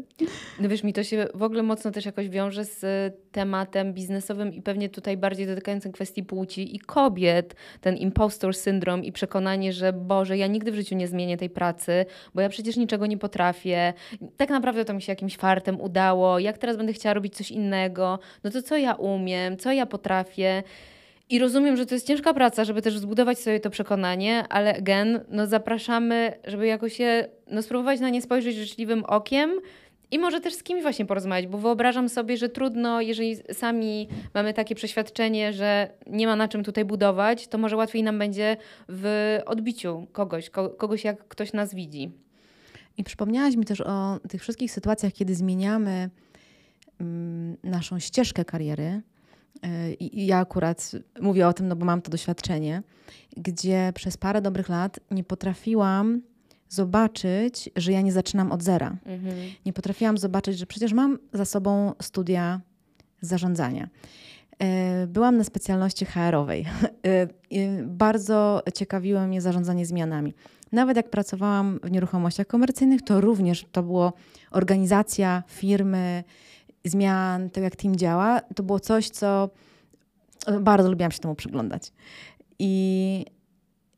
No 0.60 0.70
wiesz, 0.70 0.84
mi 0.84 0.94
to 0.94 1.04
się 1.04 1.28
w 1.34 1.44
ogóle 1.44 1.64
mocno 1.64 1.92
też 1.92 2.06
jakoś 2.06 2.30
wiąże 2.30 2.66
z 2.66 2.86
tematem 3.32 3.94
biznesowym 3.94 4.54
i 4.54 4.62
pewnie 4.62 4.90
tutaj 4.90 5.18
bardziej 5.18 5.48
dotykającym 5.48 5.92
kwestii 5.92 6.24
płci 6.24 6.76
i 6.76 6.80
kobiet. 6.80 7.56
Ten 7.82 7.98
impostor 7.98 8.56
syndrom 8.56 9.04
i 9.04 9.12
przekonanie, 9.12 9.74
że 9.74 9.94
Boże, 9.94 10.38
ja 10.38 10.48
nigdy 10.48 10.72
w 10.72 10.76
życiu 10.76 10.96
nie 10.96 11.08
zmienię 11.08 11.38
tej 11.38 11.50
pracy, 11.50 12.06
bo 12.36 12.42
ja 12.42 12.50
przecież 12.50 12.78
niczego 12.78 13.06
nie 13.06 13.18
potrafię. 13.18 13.94
Tak 14.38 14.50
naprawdę 14.50 14.86
to 14.86 14.94
mi 14.94 15.02
się 15.02 15.12
jakimś 15.12 15.38
fartem 15.52 15.82
udało. 15.82 16.40
Jak 16.40 16.58
teraz 16.58 16.78
będę 16.78 16.94
chciała 16.94 17.14
robić 17.14 17.36
coś 17.36 17.52
innego? 17.52 18.20
No 18.44 18.52
to 18.52 18.62
co 18.62 18.78
ja 18.78 18.94
umiem? 18.94 19.58
Co 19.58 19.72
ja 19.72 19.86
potrafię? 19.86 20.64
I 21.30 21.40
rozumiem, 21.40 21.78
że 21.78 21.86
to 21.86 21.96
jest 21.96 22.08
ciężka 22.08 22.34
praca, 22.34 22.66
żeby 22.66 22.82
też 22.82 22.98
zbudować 22.98 23.40
sobie 23.40 23.60
to 23.60 23.70
przekonanie, 23.70 24.46
ale 24.50 24.82
gen, 24.82 25.20
no 25.30 25.48
zapraszamy, 25.48 26.34
żeby 26.48 26.68
jakoś 26.68 26.94
się, 26.94 27.28
no 27.48 27.62
spróbować 27.62 28.00
na 28.00 28.10
nie 28.10 28.22
spojrzeć 28.22 28.56
życzliwym 28.56 29.04
okiem, 29.06 29.52
i 30.12 30.20
może 30.20 30.42
też 30.42 30.54
z 30.54 30.64
kimś 30.64 30.82
właśnie 30.82 31.06
porozmawiać, 31.06 31.48
bo 31.48 31.58
wyobrażam 31.58 32.10
sobie, 32.10 32.38
że 32.38 32.50
trudno, 32.50 33.02
jeżeli 33.02 33.36
sami 33.54 34.08
mamy 34.34 34.54
takie 34.54 34.76
przeświadczenie, 34.76 35.54
że 35.54 35.90
nie 36.08 36.28
ma 36.28 36.36
na 36.36 36.48
czym 36.48 36.64
tutaj 36.64 36.86
budować, 36.86 37.48
to 37.48 37.58
może 37.58 37.76
łatwiej 37.76 38.04
nam 38.04 38.20
będzie 38.20 38.58
w 38.90 39.40
odbiciu 39.46 40.08
kogoś, 40.12 40.50
kogoś 40.78 41.04
jak 41.04 41.28
ktoś 41.28 41.54
nas 41.54 41.76
widzi. 41.76 42.12
I 43.02 43.04
przypomniałaś 43.04 43.56
mi 43.56 43.66
też 43.66 43.82
o 43.82 44.20
tych 44.30 44.42
wszystkich 44.42 44.72
sytuacjach, 44.72 45.14
kiedy 45.14 45.36
zmieniamy 45.36 46.10
mm, 47.00 47.58
naszą 47.64 48.00
ścieżkę 48.00 48.46
kariery. 48.46 49.02
Y, 49.66 49.94
I 49.94 50.26
ja 50.26 50.38
akurat 50.38 50.92
mówię 51.22 51.48
o 51.48 51.54
tym, 51.54 51.68
no 51.68 51.76
bo 51.76 51.86
mam 51.86 52.02
to 52.02 52.12
doświadczenie, 52.12 52.84
gdzie 53.38 53.92
przez 53.96 54.18
parę 54.18 54.42
dobrych 54.42 54.70
lat 54.70 55.00
nie 55.12 55.24
potrafiłam 55.24 56.22
zobaczyć, 56.70 57.70
że 57.76 57.92
ja 57.92 58.02
nie 58.02 58.12
zaczynam 58.12 58.52
od 58.52 58.64
zera. 58.64 58.98
Mhm. 59.06 59.36
Nie 59.66 59.74
potrafiłam 59.74 60.18
zobaczyć, 60.18 60.58
że 60.58 60.66
przecież 60.66 60.94
mam 60.94 61.20
za 61.34 61.46
sobą 61.46 61.94
studia 62.02 62.62
zarządzania. 63.22 63.90
E, 64.62 65.08
byłam 65.08 65.38
na 65.38 65.44
specjalności 65.44 66.06
HR-owej. 66.06 66.66
E, 67.06 67.28
bardzo 67.84 68.62
ciekawiło 68.74 69.22
mnie 69.22 69.42
zarządzanie 69.42 69.86
zmianami. 69.86 70.34
Nawet 70.72 70.98
jak 70.98 71.10
pracowałam 71.10 71.80
w 71.84 71.92
nieruchomościach 71.92 72.48
komercyjnych, 72.48 73.02
to 73.02 73.22
również 73.22 73.66
to 73.72 73.84
było 73.84 74.14
organizacja 74.52 75.44
firmy, 75.48 76.24
zmian, 76.86 77.50
to 77.50 77.60
jak 77.60 77.76
team 77.76 77.96
działa. 77.96 78.40
To 78.56 78.64
było 78.64 78.80
coś, 78.80 79.10
co 79.10 79.50
bardzo 80.62 80.90
lubiłam 80.90 81.12
się 81.12 81.20
temu 81.20 81.36
przyglądać. 81.36 81.92
I, 82.60 83.26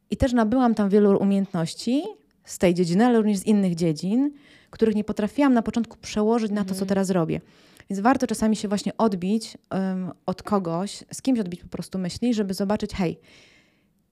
i 0.10 0.17
też 0.17 0.34
nabyłam 0.34 0.75
tam 0.75 0.89
wielu 0.89 1.17
umiejętności, 1.17 2.03
z 2.46 2.58
tej 2.58 2.74
dziedziny, 2.74 3.05
ale 3.05 3.17
również 3.17 3.38
z 3.38 3.46
innych 3.46 3.75
dziedzin, 3.75 4.32
których 4.70 4.96
nie 4.96 5.03
potrafiłam 5.03 5.53
na 5.53 5.62
początku 5.62 5.98
przełożyć 5.98 6.51
na 6.51 6.62
to, 6.62 6.70
co 6.70 6.74
mhm. 6.74 6.88
teraz 6.88 7.10
robię. 7.10 7.41
Więc 7.90 8.00
warto 8.00 8.28
czasami 8.28 8.56
się 8.56 8.68
właśnie 8.68 8.98
odbić 8.98 9.58
um, 9.72 10.12
od 10.25 10.44
kogoś, 10.44 11.04
z 11.13 11.22
kimś 11.22 11.40
odbić 11.40 11.62
po 11.62 11.68
prostu 11.68 12.00
myśli, 12.00 12.34
żeby 12.34 12.54
zobaczyć, 12.54 12.94
hej, 12.94 13.20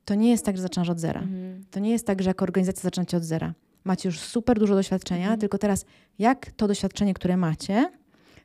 to 0.05 0.15
nie 0.15 0.29
jest 0.29 0.45
tak, 0.45 0.55
że 0.57 0.61
zaczynasz 0.61 0.89
od 0.89 0.99
zera. 0.99 1.21
Mhm. 1.21 1.63
To 1.71 1.79
nie 1.79 1.91
jest 1.91 2.07
tak, 2.07 2.21
że 2.21 2.29
jako 2.29 2.43
organizacja 2.43 2.81
zaczynacie 2.81 3.17
od 3.17 3.23
zera. 3.23 3.53
Macie 3.83 4.09
już 4.09 4.19
super 4.19 4.59
dużo 4.59 4.75
doświadczenia, 4.75 5.23
mhm. 5.23 5.39
tylko 5.39 5.57
teraz 5.57 5.85
jak 6.19 6.51
to 6.51 6.67
doświadczenie, 6.67 7.13
które 7.13 7.37
macie, 7.37 7.91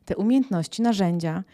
te 0.04 0.16
umiejętności, 0.16 0.82
narzędzia, 0.82 1.44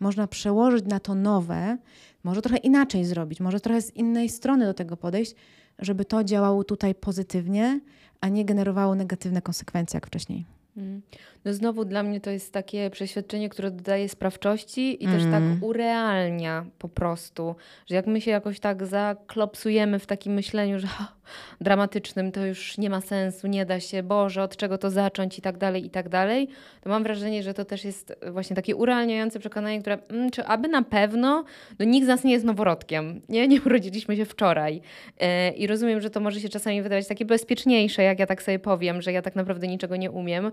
można 0.00 0.26
przełożyć 0.26 0.84
na 0.84 1.00
to 1.00 1.14
nowe, 1.14 1.78
może 2.24 2.42
trochę 2.42 2.56
inaczej 2.56 3.04
zrobić, 3.04 3.40
może 3.40 3.60
trochę 3.60 3.82
z 3.82 3.96
innej 3.96 4.28
strony 4.28 4.64
do 4.64 4.74
tego 4.74 4.96
podejść, 4.96 5.34
żeby 5.78 6.04
to 6.04 6.24
działało 6.24 6.64
tutaj 6.64 6.94
pozytywnie, 6.94 7.80
a 8.20 8.28
nie 8.28 8.44
generowało 8.44 8.94
negatywne 8.94 9.42
konsekwencje 9.42 9.96
jak 9.96 10.06
wcześniej. 10.06 10.46
Mm. 10.80 11.02
No 11.44 11.52
znowu 11.52 11.84
dla 11.84 12.02
mnie 12.02 12.20
to 12.20 12.30
jest 12.30 12.52
takie 12.52 12.90
przeświadczenie, 12.90 13.48
które 13.48 13.70
dodaje 13.70 14.08
sprawczości 14.08 15.04
i 15.04 15.06
mm. 15.06 15.18
też 15.18 15.30
tak 15.30 15.42
mm. 15.42 15.64
urealnia 15.64 16.66
po 16.78 16.88
prostu, 16.88 17.56
że 17.86 17.94
jak 17.94 18.06
my 18.06 18.20
się 18.20 18.30
jakoś 18.30 18.60
tak 18.60 18.86
zaklopsujemy 18.86 19.98
w 19.98 20.06
takim 20.06 20.32
myśleniu, 20.32 20.78
że 20.78 20.86
oh, 20.86 21.12
dramatycznym 21.60 22.32
to 22.32 22.46
już 22.46 22.78
nie 22.78 22.90
ma 22.90 23.00
sensu, 23.00 23.46
nie 23.46 23.66
da 23.66 23.80
się, 23.80 24.02
Boże, 24.02 24.42
od 24.42 24.56
czego 24.56 24.78
to 24.78 24.90
zacząć 24.90 25.38
i 25.38 25.42
tak 25.42 25.58
dalej, 25.58 25.86
i 25.86 25.90
tak 25.90 26.08
dalej, 26.08 26.48
to 26.80 26.90
mam 26.90 27.02
wrażenie, 27.02 27.42
że 27.42 27.54
to 27.54 27.64
też 27.64 27.84
jest 27.84 28.14
właśnie 28.32 28.56
takie 28.56 28.76
urealniające 28.76 29.38
przekonanie, 29.38 29.80
które, 29.80 29.98
mm, 30.08 30.30
czy 30.30 30.44
aby 30.44 30.68
na 30.68 30.82
pewno, 30.82 31.44
no 31.78 31.84
nikt 31.84 32.04
z 32.04 32.08
nas 32.08 32.24
nie 32.24 32.32
jest 32.32 32.44
noworodkiem, 32.44 33.20
nie, 33.28 33.48
nie 33.48 33.60
urodziliśmy 33.66 34.16
się 34.16 34.24
wczoraj 34.24 34.80
yy, 35.20 35.50
i 35.56 35.66
rozumiem, 35.66 36.00
że 36.00 36.10
to 36.10 36.20
może 36.20 36.40
się 36.40 36.48
czasami 36.48 36.82
wydawać 36.82 37.08
takie 37.08 37.24
bezpieczniejsze, 37.24 38.02
jak 38.02 38.18
ja 38.18 38.26
tak 38.26 38.42
sobie 38.42 38.58
powiem, 38.58 39.02
że 39.02 39.12
ja 39.12 39.22
tak 39.22 39.36
naprawdę 39.36 39.68
niczego 39.68 39.96
nie 39.96 40.10
umiem, 40.10 40.52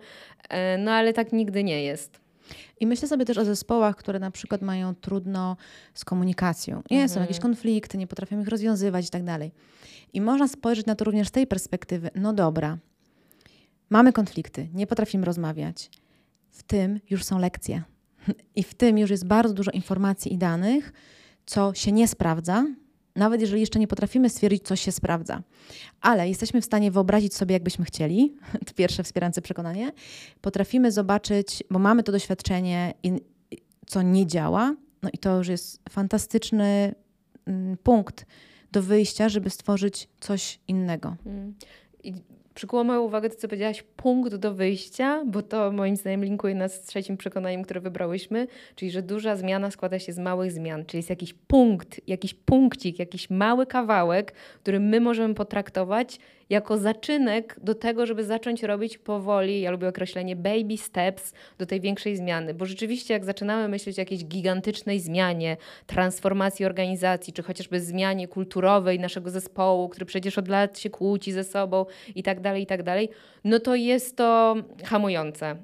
no 0.79 0.91
ale 0.91 1.13
tak 1.13 1.33
nigdy 1.33 1.63
nie 1.63 1.83
jest. 1.83 2.19
I 2.79 2.87
myślę 2.87 3.07
sobie 3.07 3.25
też 3.25 3.37
o 3.37 3.45
zespołach, 3.45 3.95
które 3.95 4.19
na 4.19 4.31
przykład 4.31 4.61
mają 4.61 4.95
trudno 4.95 5.57
z 5.93 6.05
komunikacją. 6.05 6.81
Nie, 6.91 7.01
mhm. 7.01 7.09
są 7.09 7.21
jakieś 7.21 7.39
konflikty, 7.39 7.97
nie 7.97 8.07
potrafią 8.07 8.41
ich 8.41 8.47
rozwiązywać 8.47 9.07
i 9.07 9.09
tak 9.09 9.23
dalej. 9.23 9.51
I 10.13 10.21
można 10.21 10.47
spojrzeć 10.47 10.85
na 10.85 10.95
to 10.95 11.05
również 11.05 11.27
z 11.27 11.31
tej 11.31 11.47
perspektywy. 11.47 12.09
No 12.15 12.33
dobra, 12.33 12.77
mamy 13.89 14.13
konflikty, 14.13 14.67
nie 14.73 14.87
potrafimy 14.87 15.25
rozmawiać. 15.25 15.89
W 16.51 16.63
tym 16.63 16.99
już 17.09 17.23
są 17.23 17.39
lekcje. 17.39 17.83
I 18.55 18.63
w 18.63 18.73
tym 18.73 18.97
już 18.97 19.09
jest 19.09 19.27
bardzo 19.27 19.53
dużo 19.53 19.71
informacji 19.71 20.33
i 20.33 20.37
danych, 20.37 20.93
co 21.45 21.73
się 21.73 21.91
nie 21.91 22.07
sprawdza, 22.07 22.65
nawet 23.17 23.41
jeżeli 23.41 23.61
jeszcze 23.61 23.79
nie 23.79 23.87
potrafimy 23.87 24.29
stwierdzić, 24.29 24.63
co 24.63 24.75
się 24.75 24.91
sprawdza. 24.91 25.41
Ale 26.01 26.29
jesteśmy 26.29 26.61
w 26.61 26.65
stanie 26.65 26.91
wyobrazić 26.91 27.35
sobie, 27.35 27.53
jakbyśmy 27.53 27.85
chcieli, 27.85 28.35
to 28.67 28.73
pierwsze 28.73 29.03
wspierające 29.03 29.41
przekonanie, 29.41 29.91
potrafimy 30.41 30.91
zobaczyć, 30.91 31.63
bo 31.71 31.79
mamy 31.79 32.03
to 32.03 32.11
doświadczenie, 32.11 32.93
co 33.87 34.01
nie 34.01 34.27
działa, 34.27 34.75
no 35.03 35.09
i 35.13 35.17
to 35.17 35.37
już 35.37 35.47
jest 35.47 35.81
fantastyczny 35.89 36.95
mm, 37.45 37.77
punkt 37.77 38.25
do 38.71 38.81
wyjścia, 38.81 39.29
żeby 39.29 39.49
stworzyć 39.49 40.07
coś 40.19 40.59
innego. 40.67 41.15
Mm. 41.25 41.55
I 42.03 42.13
przykuło 42.57 42.83
moją 42.83 43.01
uwagę 43.01 43.29
to, 43.29 43.35
co 43.35 43.47
powiedziałaś, 43.47 43.83
punkt 43.95 44.35
do 44.35 44.53
wyjścia, 44.53 45.23
bo 45.25 45.41
to 45.41 45.71
moim 45.71 45.95
zdaniem 45.95 46.23
linkuje 46.23 46.55
nas 46.55 46.73
z 46.75 46.81
trzecim 46.81 47.17
przekonaniem, 47.17 47.63
które 47.63 47.81
wybrałyśmy, 47.81 48.47
czyli 48.75 48.91
że 48.91 49.01
duża 49.01 49.35
zmiana 49.35 49.71
składa 49.71 49.99
się 49.99 50.13
z 50.13 50.19
małych 50.19 50.51
zmian, 50.51 50.85
czyli 50.85 50.99
jest 50.99 51.09
jakiś 51.09 51.33
punkt, 51.33 52.01
jakiś 52.07 52.33
punkcik, 52.33 52.99
jakiś 52.99 53.29
mały 53.29 53.65
kawałek, 53.65 54.31
który 54.61 54.79
my 54.79 54.99
możemy 54.99 55.33
potraktować 55.33 56.19
jako 56.49 56.77
zaczynek 56.77 57.55
do 57.63 57.75
tego, 57.75 58.05
żeby 58.05 58.23
zacząć 58.23 58.63
robić 58.63 58.97
powoli, 58.97 59.61
ja 59.61 59.71
lubię 59.71 59.87
określenie 59.87 60.35
baby 60.35 60.77
steps 60.77 61.33
do 61.57 61.65
tej 61.65 61.81
większej 61.81 62.15
zmiany, 62.15 62.53
bo 62.53 62.65
rzeczywiście 62.65 63.13
jak 63.13 63.25
zaczynamy 63.25 63.67
myśleć 63.67 63.97
o 63.97 64.01
jakiejś 64.01 64.25
gigantycznej 64.25 64.99
zmianie, 64.99 65.57
transformacji 65.85 66.65
organizacji, 66.65 67.33
czy 67.33 67.43
chociażby 67.43 67.81
zmianie 67.81 68.27
kulturowej 68.27 68.99
naszego 68.99 69.29
zespołu, 69.29 69.89
który 69.89 70.05
przecież 70.05 70.37
od 70.37 70.47
lat 70.47 70.79
się 70.79 70.89
kłóci 70.89 71.31
ze 71.31 71.43
sobą 71.43 71.85
i 72.15 72.23
tak 72.23 72.41
dalej, 72.41 72.63
i 72.63 72.65
tak 72.65 72.83
dalej, 72.83 73.09
no 73.43 73.59
to 73.59 73.75
jest 73.75 74.17
to 74.17 74.55
hamujące. 74.83 75.55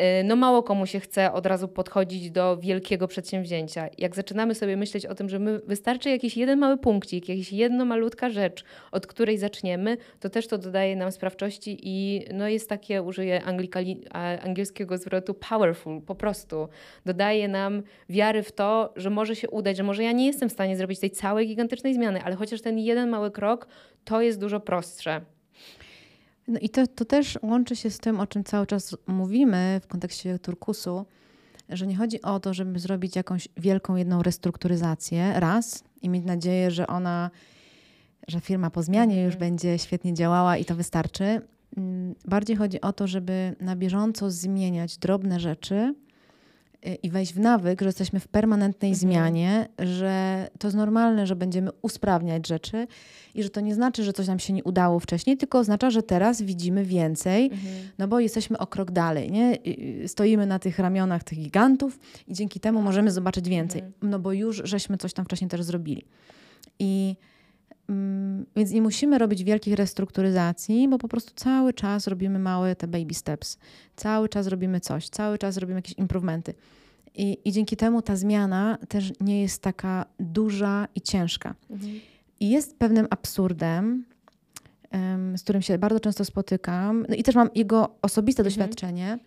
Y, 0.00 0.24
no 0.24 0.36
mało 0.36 0.62
komu 0.62 0.86
się 0.86 1.00
chce 1.00 1.32
od 1.32 1.46
razu 1.46 1.68
podchodzić 1.68 2.30
do 2.30 2.56
wielkiego 2.56 3.08
przedsięwzięcia. 3.08 3.88
Jak 3.98 4.14
zaczynamy 4.14 4.54
sobie 4.54 4.76
myśleć 4.76 5.06
o 5.06 5.14
tym, 5.14 5.28
że 5.28 5.38
my 5.38 5.60
wystarczy 5.66 6.10
jakiś 6.10 6.36
jeden 6.36 6.58
mały 6.58 6.78
punkcik, 6.78 7.28
jakaś 7.28 7.52
jedna 7.52 7.84
malutka 7.84 8.30
rzecz, 8.30 8.64
od 8.92 9.06
której 9.06 9.38
zaczniemy, 9.38 9.96
to 10.20 10.30
też 10.30 10.46
to 10.46 10.58
dodaje 10.58 10.96
nam 10.96 11.12
sprawczości 11.12 11.78
i 11.82 12.24
no 12.34 12.48
jest 12.48 12.68
takie, 12.68 13.02
użyję 13.02 13.42
angielskiego 14.42 14.98
zwrotu, 14.98 15.34
powerful, 15.34 16.00
po 16.02 16.14
prostu. 16.14 16.68
Dodaje 17.06 17.48
nam 17.48 17.82
wiary 18.08 18.42
w 18.42 18.52
to, 18.52 18.92
że 18.96 19.10
może 19.10 19.36
się 19.36 19.50
udać, 19.50 19.76
że 19.76 19.82
może 19.82 20.04
ja 20.04 20.12
nie 20.12 20.26
jestem 20.26 20.48
w 20.48 20.52
stanie 20.52 20.76
zrobić 20.76 21.00
tej 21.00 21.10
całej 21.10 21.46
gigantycznej 21.46 21.94
zmiany, 21.94 22.22
ale 22.22 22.36
chociaż 22.36 22.60
ten 22.60 22.78
jeden 22.78 23.08
mały 23.08 23.30
krok, 23.30 23.68
to 24.04 24.22
jest 24.22 24.40
dużo 24.40 24.60
prostsze. 24.60 25.20
No 26.48 26.58
i 26.60 26.68
to, 26.68 26.86
to 26.86 27.04
też 27.04 27.38
łączy 27.42 27.76
się 27.76 27.90
z 27.90 27.98
tym, 27.98 28.20
o 28.20 28.26
czym 28.26 28.44
cały 28.44 28.66
czas 28.66 28.96
mówimy 29.06 29.80
w 29.82 29.86
kontekście 29.86 30.38
turkusu, 30.38 31.06
że 31.68 31.86
nie 31.86 31.96
chodzi 31.96 32.22
o 32.22 32.40
to, 32.40 32.54
żeby 32.54 32.78
zrobić 32.78 33.16
jakąś 33.16 33.48
wielką 33.56 33.96
jedną 33.96 34.22
restrukturyzację 34.22 35.32
raz 35.40 35.84
i 36.02 36.08
mieć 36.08 36.24
nadzieję, 36.24 36.70
że 36.70 36.86
ona, 36.86 37.30
że 38.28 38.40
firma 38.40 38.70
po 38.70 38.82
zmianie 38.82 39.22
już 39.22 39.34
mhm. 39.34 39.50
będzie 39.50 39.78
świetnie 39.78 40.14
działała 40.14 40.56
i 40.56 40.64
to 40.64 40.74
wystarczy. 40.74 41.40
Mm, 41.76 42.14
bardziej 42.24 42.56
chodzi 42.56 42.80
o 42.80 42.92
to, 42.92 43.06
żeby 43.06 43.56
na 43.60 43.76
bieżąco 43.76 44.30
zmieniać 44.30 44.98
drobne 44.98 45.40
rzeczy, 45.40 45.94
i 47.02 47.10
wejść 47.10 47.34
w 47.34 47.38
nawyk, 47.38 47.80
że 47.80 47.86
jesteśmy 47.86 48.20
w 48.20 48.28
permanentnej 48.28 48.90
mhm. 48.90 49.00
zmianie, 49.00 49.68
że 49.78 50.48
to 50.58 50.66
jest 50.66 50.76
normalne, 50.76 51.26
że 51.26 51.36
będziemy 51.36 51.70
usprawniać 51.82 52.46
rzeczy 52.46 52.86
i 53.34 53.42
że 53.42 53.50
to 53.50 53.60
nie 53.60 53.74
znaczy, 53.74 54.04
że 54.04 54.12
coś 54.12 54.26
nam 54.26 54.38
się 54.38 54.52
nie 54.52 54.64
udało 54.64 55.00
wcześniej, 55.00 55.36
tylko 55.36 55.58
oznacza, 55.58 55.90
że 55.90 56.02
teraz 56.02 56.42
widzimy 56.42 56.84
więcej, 56.84 57.44
mhm. 57.44 57.74
no 57.98 58.08
bo 58.08 58.20
jesteśmy 58.20 58.58
o 58.58 58.66
krok 58.66 58.90
dalej, 58.90 59.30
nie? 59.30 59.58
Stoimy 60.06 60.46
na 60.46 60.58
tych 60.58 60.78
ramionach 60.78 61.24
tych 61.24 61.38
gigantów 61.38 61.98
i 62.28 62.34
dzięki 62.34 62.60
temu 62.60 62.82
możemy 62.82 63.10
zobaczyć 63.10 63.48
więcej, 63.48 63.80
mhm. 63.80 64.10
no 64.10 64.18
bo 64.18 64.32
już 64.32 64.62
żeśmy 64.64 64.96
coś 64.98 65.12
tam 65.12 65.24
wcześniej 65.24 65.50
też 65.50 65.62
zrobili. 65.62 66.04
I 66.78 67.16
więc 68.56 68.70
nie 68.70 68.82
musimy 68.82 69.18
robić 69.18 69.44
wielkich 69.44 69.74
restrukturyzacji, 69.74 70.88
bo 70.88 70.98
po 70.98 71.08
prostu 71.08 71.32
cały 71.36 71.72
czas 71.72 72.06
robimy 72.06 72.38
małe 72.38 72.76
te 72.76 72.88
baby 72.88 73.14
steps. 73.14 73.58
Cały 73.96 74.28
czas 74.28 74.46
robimy 74.46 74.80
coś, 74.80 75.08
cały 75.08 75.38
czas 75.38 75.56
robimy 75.56 75.78
jakieś 75.78 75.98
improvementy. 75.98 76.54
I, 77.14 77.38
I 77.44 77.52
dzięki 77.52 77.76
temu 77.76 78.02
ta 78.02 78.16
zmiana 78.16 78.78
też 78.88 79.12
nie 79.20 79.42
jest 79.42 79.62
taka 79.62 80.06
duża 80.20 80.88
i 80.94 81.00
ciężka. 81.00 81.54
Mhm. 81.70 82.00
I 82.40 82.50
jest 82.50 82.78
pewnym 82.78 83.06
absurdem, 83.10 84.04
um, 84.92 85.38
z 85.38 85.42
którym 85.42 85.62
się 85.62 85.78
bardzo 85.78 86.00
często 86.00 86.24
spotykam, 86.24 87.06
no 87.08 87.14
i 87.14 87.22
też 87.22 87.34
mam 87.34 87.48
jego 87.54 87.90
osobiste 88.02 88.42
mhm. 88.42 88.44
doświadczenie, 88.44 89.18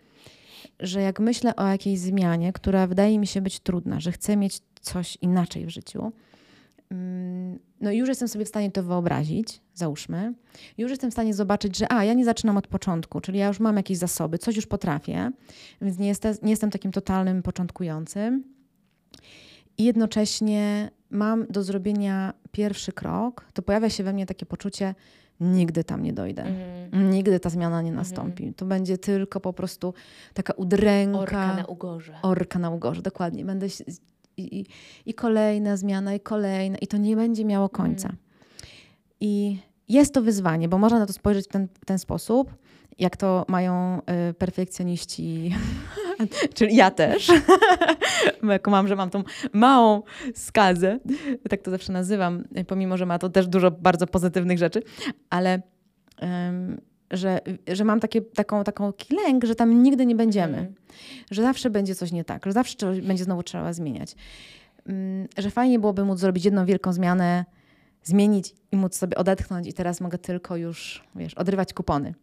że 0.79 1.01
jak 1.01 1.19
myślę 1.19 1.55
o 1.55 1.67
jakiejś 1.67 1.99
zmianie, 1.99 2.53
która 2.53 2.87
wydaje 2.87 3.19
mi 3.19 3.27
się 3.27 3.41
być 3.41 3.59
trudna, 3.59 3.99
że 3.99 4.11
chcę 4.11 4.37
mieć 4.37 4.59
coś 4.81 5.17
inaczej 5.21 5.65
w 5.65 5.69
życiu, 5.69 5.99
Mm, 6.01 6.11
no 7.81 7.91
już 7.91 8.09
jestem 8.09 8.27
sobie 8.27 8.45
w 8.45 8.47
stanie 8.47 8.71
to 8.71 8.83
wyobrazić, 8.83 9.61
załóżmy. 9.73 10.33
Już 10.77 10.91
jestem 10.91 11.09
w 11.09 11.13
stanie 11.13 11.33
zobaczyć, 11.33 11.77
że 11.77 11.91
a, 11.91 12.03
ja 12.03 12.13
nie 12.13 12.25
zaczynam 12.25 12.57
od 12.57 12.67
początku, 12.67 13.21
czyli 13.21 13.39
ja 13.39 13.47
już 13.47 13.59
mam 13.59 13.77
jakieś 13.77 13.97
zasoby, 13.97 14.37
coś 14.37 14.55
już 14.55 14.67
potrafię, 14.67 15.31
więc 15.81 15.97
nie 15.97 16.07
jestem, 16.07 16.35
nie 16.43 16.49
jestem 16.49 16.71
takim 16.71 16.91
totalnym 16.91 17.43
początkującym. 17.43 18.43
I 19.77 19.83
jednocześnie 19.83 20.91
mam 21.09 21.47
do 21.47 21.63
zrobienia 21.63 22.33
pierwszy 22.51 22.91
krok, 22.91 23.45
to 23.53 23.61
pojawia 23.61 23.89
się 23.89 24.03
we 24.03 24.13
mnie 24.13 24.25
takie 24.25 24.45
poczucie, 24.45 24.95
nigdy 25.39 25.83
tam 25.83 26.03
nie 26.03 26.13
dojdę. 26.13 26.43
Mm. 26.43 27.11
Nigdy 27.11 27.39
ta 27.39 27.49
zmiana 27.49 27.81
nie 27.81 27.91
nastąpi. 27.91 28.43
Mm. 28.43 28.53
To 28.53 28.65
będzie 28.65 28.97
tylko 28.97 29.39
po 29.39 29.53
prostu 29.53 29.93
taka 30.33 30.53
udręka. 30.53 31.19
Orka 31.19 31.55
na 31.55 31.65
ugorze. 31.65 32.13
Orka 32.21 32.59
na 32.59 32.69
ugorze, 32.69 33.01
dokładnie. 33.01 33.45
Będę 33.45 33.67
i, 34.41 34.65
i, 35.05 35.13
kolejna 35.13 35.77
zmiana, 35.77 36.13
i 36.13 36.19
kolejna, 36.19 36.77
i 36.77 36.87
to 36.87 36.97
nie 36.97 37.15
będzie 37.15 37.45
miało 37.45 37.69
końca. 37.69 38.07
Mm. 38.07 38.19
I 39.19 39.57
jest 39.89 40.13
to 40.13 40.21
wyzwanie, 40.21 40.69
bo 40.69 40.77
można 40.77 40.99
na 40.99 41.05
to 41.05 41.13
spojrzeć 41.13 41.45
w 41.45 41.49
ten, 41.49 41.67
w 41.81 41.85
ten 41.85 41.99
sposób, 41.99 42.55
jak 42.99 43.17
to 43.17 43.45
mają 43.47 44.01
y, 44.29 44.33
perfekcjoniści, 44.33 45.55
czyli 46.55 46.75
ja 46.75 46.91
też, 46.91 47.31
jako 48.49 48.71
mam, 48.71 48.87
że 48.87 48.95
mam 48.95 49.09
tą 49.09 49.23
małą 49.53 50.01
skazę, 50.35 50.99
tak 51.49 51.61
to 51.61 51.71
zawsze 51.71 51.93
nazywam, 51.93 52.43
pomimo, 52.67 52.97
że 52.97 53.05
ma 53.05 53.19
to 53.19 53.29
też 53.29 53.47
dużo 53.47 53.71
bardzo 53.71 54.07
pozytywnych 54.07 54.57
rzeczy, 54.57 54.83
ale 55.29 55.61
że, 57.11 57.39
że 57.67 57.83
mam 57.83 57.99
takie, 57.99 58.21
taką, 58.21 58.63
taką 58.63 58.93
lęk, 59.09 59.45
że 59.45 59.55
tam 59.55 59.83
nigdy 59.83 60.05
nie 60.05 60.15
będziemy, 60.15 60.57
mm. 60.57 60.75
że 61.31 61.41
zawsze 61.41 61.69
będzie 61.69 61.95
coś 61.95 62.11
nie 62.11 62.23
tak, 62.23 62.45
że 62.45 62.51
zawsze 62.51 63.01
będzie 63.01 63.23
znowu 63.23 63.43
trzeba 63.43 63.73
zmieniać. 63.73 64.15
Mm, 64.85 65.27
że 65.37 65.49
fajnie 65.49 65.79
byłoby 65.79 66.05
móc 66.05 66.19
zrobić 66.19 66.45
jedną 66.45 66.65
wielką 66.65 66.93
zmianę, 66.93 67.45
zmienić 68.03 68.55
i 68.71 68.77
móc 68.77 68.95
sobie 68.95 69.17
odetchnąć 69.17 69.67
i 69.67 69.73
teraz 69.73 70.01
mogę 70.01 70.17
tylko 70.17 70.55
już, 70.55 71.03
wiesz, 71.15 71.33
odrywać 71.33 71.73
kupony. 71.73 72.13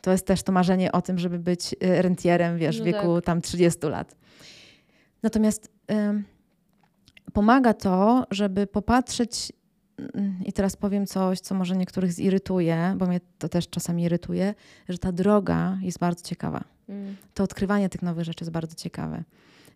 To 0.00 0.12
jest 0.12 0.26
też 0.26 0.42
to 0.42 0.52
marzenie 0.52 0.92
o 0.92 1.02
tym, 1.02 1.18
żeby 1.18 1.38
być 1.38 1.72
y, 1.72 2.02
rentierem, 2.02 2.58
wiesz, 2.58 2.76
w 2.76 2.78
no 2.78 2.84
wieku 2.84 3.14
tak. 3.14 3.24
tam 3.24 3.42
30 3.42 3.86
lat. 3.86 4.16
Natomiast 5.22 5.70
y, 5.90 6.22
pomaga 7.32 7.74
to, 7.74 8.26
żeby 8.30 8.66
popatrzeć 8.66 9.52
i 10.44 10.52
teraz 10.52 10.76
powiem 10.76 11.06
coś, 11.06 11.40
co 11.40 11.54
może 11.54 11.76
niektórych 11.76 12.12
zirytuje, 12.12 12.94
bo 12.98 13.06
mnie 13.06 13.20
to 13.38 13.48
też 13.48 13.68
czasami 13.68 14.02
irytuje, 14.02 14.54
że 14.88 14.98
ta 14.98 15.12
droga 15.12 15.78
jest 15.82 15.98
bardzo 15.98 16.22
ciekawa. 16.22 16.64
Mm. 16.88 17.16
To 17.34 17.44
odkrywanie 17.44 17.88
tych 17.88 18.02
nowych 18.02 18.24
rzeczy 18.24 18.44
jest 18.44 18.52
bardzo 18.52 18.74
ciekawe. 18.74 19.24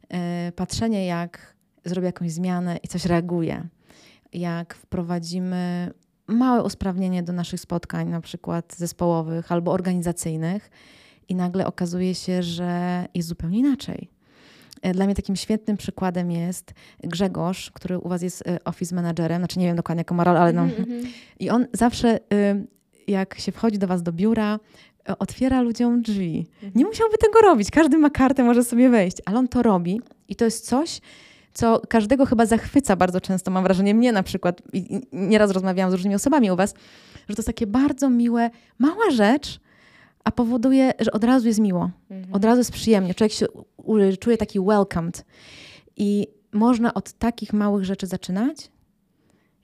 E, 0.08 0.52
patrzenie, 0.56 1.06
jak 1.06 1.54
zrobię 1.84 2.06
jakąś 2.06 2.32
zmianę 2.32 2.76
i 2.82 2.88
coś 2.88 3.04
reaguje, 3.04 3.68
jak 4.32 4.74
wprowadzimy 4.74 5.90
małe 6.26 6.62
usprawnienie 6.62 7.22
do 7.22 7.32
naszych 7.32 7.60
spotkań, 7.60 8.08
na 8.08 8.20
przykład 8.20 8.74
zespołowych 8.76 9.52
albo 9.52 9.72
organizacyjnych, 9.72 10.70
i 11.28 11.34
nagle 11.34 11.66
okazuje 11.66 12.14
się, 12.14 12.42
że 12.42 13.04
jest 13.14 13.28
zupełnie 13.28 13.58
inaczej 13.58 14.10
dla 14.94 15.06
mnie 15.06 15.14
takim 15.14 15.36
świetnym 15.36 15.76
przykładem 15.76 16.30
jest 16.30 16.72
Grzegorz, 17.04 17.70
który 17.70 17.98
u 17.98 18.08
Was 18.08 18.22
jest 18.22 18.46
e, 18.46 18.64
office 18.64 18.94
managerem, 18.94 19.40
znaczy 19.40 19.58
nie 19.58 19.66
wiem 19.66 19.76
dokładnie 19.76 20.00
jaką 20.00 20.14
ma 20.14 20.24
rolę, 20.24 20.40
ale 20.40 20.52
no. 20.52 20.62
Mm 20.62 20.74
-hmm. 20.74 21.06
I 21.40 21.50
on 21.50 21.66
zawsze, 21.72 22.18
jak 23.06 23.38
się 23.38 23.52
wchodzi 23.52 23.78
do 23.78 23.86
Was 23.86 24.02
do 24.02 24.12
biura, 24.12 24.58
e, 25.08 25.18
otwiera 25.18 25.60
ludziom 25.60 26.02
drzwi. 26.02 26.46
Mhm. 26.54 26.72
Nie 26.74 26.84
musiałby 26.84 27.18
tego 27.18 27.40
robić, 27.40 27.70
każdy 27.70 27.98
ma 27.98 28.10
kartę, 28.10 28.44
może 28.44 28.64
sobie 28.64 28.88
wejść, 28.88 29.16
ale 29.24 29.38
on 29.38 29.48
to 29.48 29.62
robi 29.62 30.00
i 30.28 30.36
to 30.36 30.44
jest 30.44 30.66
coś, 30.66 31.00
co 31.54 31.82
każdego 31.88 32.26
chyba 32.26 32.46
zachwyca 32.46 32.96
bardzo 32.96 33.20
często, 33.20 33.50
mam 33.50 33.64
wrażenie, 33.64 33.94
mnie 33.94 34.12
na 34.12 34.22
przykład, 34.22 34.62
i 34.72 35.00
nieraz 35.12 35.50
rozmawiałam 35.50 35.90
z 35.90 35.94
różnymi 35.94 36.14
osobami 36.14 36.50
u 36.50 36.56
Was, 36.56 36.74
że 37.28 37.34
to 37.36 37.40
jest 37.40 37.46
takie 37.46 37.66
bardzo 37.66 38.10
miłe, 38.10 38.50
mała 38.78 39.10
rzecz, 39.10 39.60
a 40.24 40.30
powoduje, 40.30 40.92
że 40.98 41.12
od 41.12 41.24
razu 41.24 41.46
jest 41.46 41.60
miło, 41.60 41.90
mhm. 42.10 42.34
od 42.34 42.44
razu 42.44 42.58
jest 42.58 42.72
przyjemnie. 42.72 43.14
Człowiek 43.14 43.32
się 43.32 43.46
czuje 44.20 44.36
taki 44.36 44.60
welcomed. 44.60 45.24
I 45.96 46.28
można 46.52 46.94
od 46.94 47.12
takich 47.12 47.52
małych 47.52 47.84
rzeczy 47.84 48.06
zaczynać 48.06 48.70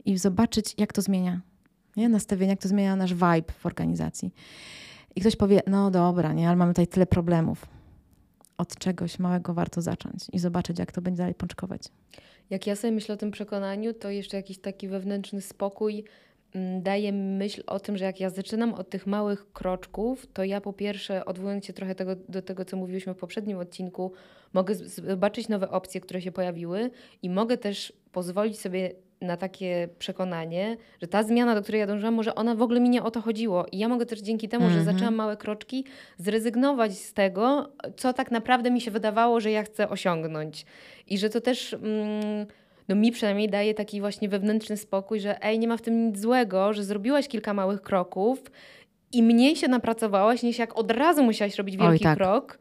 i 0.04 0.18
zobaczyć, 0.18 0.74
jak 0.78 0.92
to 0.92 1.02
zmienia. 1.02 1.40
Nie? 1.96 2.08
Nastawienie, 2.08 2.50
jak 2.50 2.60
to 2.60 2.68
zmienia 2.68 2.96
nasz 2.96 3.14
vibe 3.14 3.52
w 3.58 3.66
organizacji. 3.66 4.34
I 5.16 5.20
ktoś 5.20 5.36
powie, 5.36 5.60
no 5.66 5.90
dobra, 5.90 6.32
nie, 6.32 6.48
ale 6.48 6.56
mamy 6.56 6.72
tutaj 6.72 6.86
tyle 6.86 7.06
problemów. 7.06 7.66
Od 8.58 8.78
czegoś 8.78 9.18
małego 9.18 9.54
warto 9.54 9.82
zacząć 9.82 10.26
i 10.32 10.38
zobaczyć, 10.38 10.78
jak 10.78 10.92
to 10.92 11.02
będzie 11.02 11.18
dalej 11.18 11.34
pączkować. 11.34 11.82
Jak 12.50 12.66
ja 12.66 12.76
sobie 12.76 12.92
myślę 12.92 13.14
o 13.14 13.18
tym 13.18 13.30
przekonaniu, 13.30 13.94
to 13.94 14.10
jeszcze 14.10 14.36
jakiś 14.36 14.58
taki 14.58 14.88
wewnętrzny 14.88 15.40
spokój 15.40 16.04
daje 16.80 17.12
myśl 17.12 17.62
o 17.66 17.80
tym, 17.80 17.96
że 17.96 18.04
jak 18.04 18.20
ja 18.20 18.30
zaczynam 18.30 18.74
od 18.74 18.90
tych 18.90 19.06
małych 19.06 19.52
kroczków, 19.52 20.26
to 20.26 20.44
ja 20.44 20.60
po 20.60 20.72
pierwsze, 20.72 21.24
odwołując 21.24 21.64
się 21.64 21.72
trochę 21.72 21.94
tego, 21.94 22.16
do 22.28 22.42
tego, 22.42 22.64
co 22.64 22.76
mówiłyśmy 22.76 23.14
w 23.14 23.16
poprzednim 23.16 23.58
odcinku, 23.58 24.12
mogę 24.52 24.74
zobaczyć 24.74 25.48
nowe 25.48 25.70
opcje, 25.70 26.00
które 26.00 26.22
się 26.22 26.32
pojawiły 26.32 26.90
i 27.22 27.30
mogę 27.30 27.58
też 27.58 27.92
pozwolić 28.12 28.58
sobie 28.60 28.90
na 29.20 29.36
takie 29.36 29.88
przekonanie, 29.98 30.76
że 31.02 31.08
ta 31.08 31.22
zmiana, 31.22 31.54
do 31.54 31.62
której 31.62 31.78
ja 31.78 31.86
dążyłam, 31.86 32.14
może 32.14 32.34
ona 32.34 32.54
w 32.54 32.62
ogóle 32.62 32.80
mi 32.80 32.88
nie 32.88 33.02
o 33.02 33.10
to 33.10 33.20
chodziło. 33.20 33.66
I 33.72 33.78
ja 33.78 33.88
mogę 33.88 34.06
też 34.06 34.20
dzięki 34.20 34.48
temu, 34.48 34.70
że 34.70 34.78
mhm. 34.78 34.94
zaczęłam 34.96 35.14
małe 35.14 35.36
kroczki, 35.36 35.84
zrezygnować 36.18 36.98
z 36.98 37.12
tego, 37.12 37.68
co 37.96 38.12
tak 38.12 38.30
naprawdę 38.30 38.70
mi 38.70 38.80
się 38.80 38.90
wydawało, 38.90 39.40
że 39.40 39.50
ja 39.50 39.62
chcę 39.62 39.88
osiągnąć. 39.88 40.66
I 41.06 41.18
że 41.18 41.30
to 41.30 41.40
też. 41.40 41.74
Mm, 41.74 42.46
no 42.88 42.94
mi 42.94 43.12
przynajmniej 43.12 43.48
daje 43.48 43.74
taki 43.74 44.00
właśnie 44.00 44.28
wewnętrzny 44.28 44.76
spokój, 44.76 45.20
że 45.20 45.42
ej, 45.42 45.58
nie 45.58 45.68
ma 45.68 45.76
w 45.76 45.82
tym 45.82 46.06
nic 46.06 46.18
złego, 46.18 46.72
że 46.72 46.84
zrobiłaś 46.84 47.28
kilka 47.28 47.54
małych 47.54 47.82
kroków 47.82 48.42
i 49.12 49.22
mniej 49.22 49.56
się 49.56 49.68
napracowałaś, 49.68 50.42
niż 50.42 50.58
jak 50.58 50.78
od 50.78 50.90
razu 50.90 51.22
musiałaś 51.22 51.56
robić 51.56 51.76
wielki 51.76 52.04
tak. 52.04 52.18
krok 52.18 52.58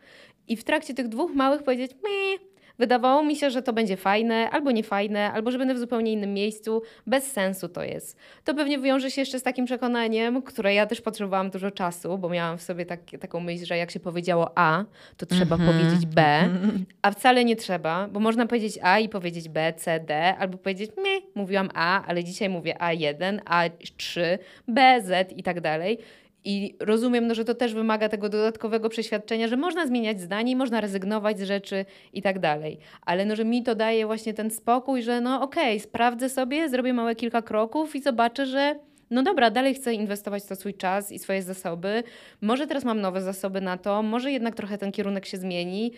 i 0.47 0.55
w 0.55 0.63
trakcie 0.63 0.93
tych 0.93 1.07
dwóch 1.07 1.35
małych 1.35 1.63
powiedzieć, 1.63 1.91
meh, 1.91 2.54
Wydawało 2.79 3.23
mi 3.23 3.35
się, 3.35 3.51
że 3.51 3.61
to 3.61 3.73
będzie 3.73 3.97
fajne, 3.97 4.49
albo 4.49 4.71
niefajne, 4.71 5.31
albo 5.31 5.51
że 5.51 5.57
będę 5.57 5.73
w 5.73 5.79
zupełnie 5.79 6.11
innym 6.11 6.33
miejscu. 6.33 6.81
Bez 7.07 7.31
sensu 7.31 7.69
to 7.69 7.83
jest. 7.83 8.17
To 8.43 8.53
pewnie 8.53 8.79
wiąże 8.79 9.11
się 9.11 9.21
jeszcze 9.21 9.39
z 9.39 9.43
takim 9.43 9.65
przekonaniem, 9.65 10.41
które 10.41 10.73
ja 10.73 10.85
też 10.85 11.01
potrzebowałam 11.01 11.49
dużo 11.49 11.71
czasu, 11.71 12.17
bo 12.17 12.29
miałam 12.29 12.57
w 12.57 12.61
sobie 12.61 12.85
tak, 12.85 12.99
taką 13.19 13.39
myśl, 13.39 13.65
że 13.65 13.77
jak 13.77 13.91
się 13.91 13.99
powiedziało 13.99 14.51
A, 14.55 14.83
to 15.17 15.25
trzeba 15.25 15.55
mm 15.55 15.67
-hmm. 15.67 15.71
powiedzieć 15.71 16.05
B, 16.05 16.49
a 17.01 17.11
wcale 17.11 17.45
nie 17.45 17.55
trzeba, 17.55 18.07
bo 18.07 18.19
można 18.19 18.45
powiedzieć 18.45 18.79
A 18.81 18.99
i 18.99 19.09
powiedzieć 19.09 19.49
B, 19.49 19.73
C, 19.77 19.99
D, 19.99 20.35
albo 20.37 20.57
powiedzieć 20.57 20.91
nie, 20.97 21.21
mówiłam 21.35 21.69
A, 21.73 22.05
ale 22.05 22.23
dzisiaj 22.23 22.49
mówię 22.49 22.75
A1, 22.79 23.39
A3, 23.39 24.37
B, 24.67 25.01
Z 25.01 25.31
i 25.37 25.43
tak 25.43 25.61
dalej. 25.61 25.99
I 26.45 26.75
rozumiem, 26.79 27.27
no, 27.27 27.35
że 27.35 27.45
to 27.45 27.55
też 27.55 27.73
wymaga 27.73 28.09
tego 28.09 28.29
dodatkowego 28.29 28.89
przeświadczenia, 28.89 29.47
że 29.47 29.57
można 29.57 29.87
zmieniać 29.87 30.21
zdanie, 30.21 30.55
można 30.55 30.81
rezygnować 30.81 31.39
z 31.39 31.43
rzeczy 31.43 31.85
i 32.13 32.21
tak 32.21 32.39
dalej. 32.39 32.77
Ale 33.01 33.25
no, 33.25 33.35
że 33.35 33.45
mi 33.45 33.63
to 33.63 33.75
daje 33.75 34.05
właśnie 34.05 34.33
ten 34.33 34.51
spokój, 34.51 35.01
że 35.01 35.21
no 35.21 35.41
okej, 35.41 35.77
okay, 35.77 35.79
sprawdzę 35.79 36.29
sobie, 36.29 36.69
zrobię 36.69 36.93
małe 36.93 37.15
kilka 37.15 37.41
kroków 37.41 37.95
i 37.95 38.01
zobaczę, 38.01 38.45
że 38.45 38.75
no 39.09 39.23
dobra, 39.23 39.51
dalej 39.51 39.73
chcę 39.73 39.93
inwestować 39.93 40.45
to 40.45 40.55
swój 40.55 40.73
czas 40.73 41.11
i 41.11 41.19
swoje 41.19 41.43
zasoby. 41.43 42.03
Może 42.41 42.67
teraz 42.67 42.83
mam 42.83 43.01
nowe 43.01 43.21
zasoby 43.21 43.61
na 43.61 43.77
to, 43.77 44.03
może 44.03 44.31
jednak 44.31 44.55
trochę 44.55 44.77
ten 44.77 44.91
kierunek 44.91 45.25
się 45.25 45.37
zmieni, 45.37 45.91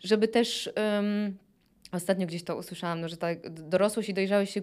żeby 0.00 0.28
też. 0.28 0.70
Um, 0.76 1.36
Ostatnio 1.92 2.26
gdzieś 2.26 2.44
to 2.44 2.56
usłyszałam, 2.56 3.00
no, 3.00 3.08
że 3.08 3.16
ta 3.16 3.28
dorosłość 3.50 4.08
i 4.08 4.14
dojrzałość 4.14 4.52
się 4.52 4.62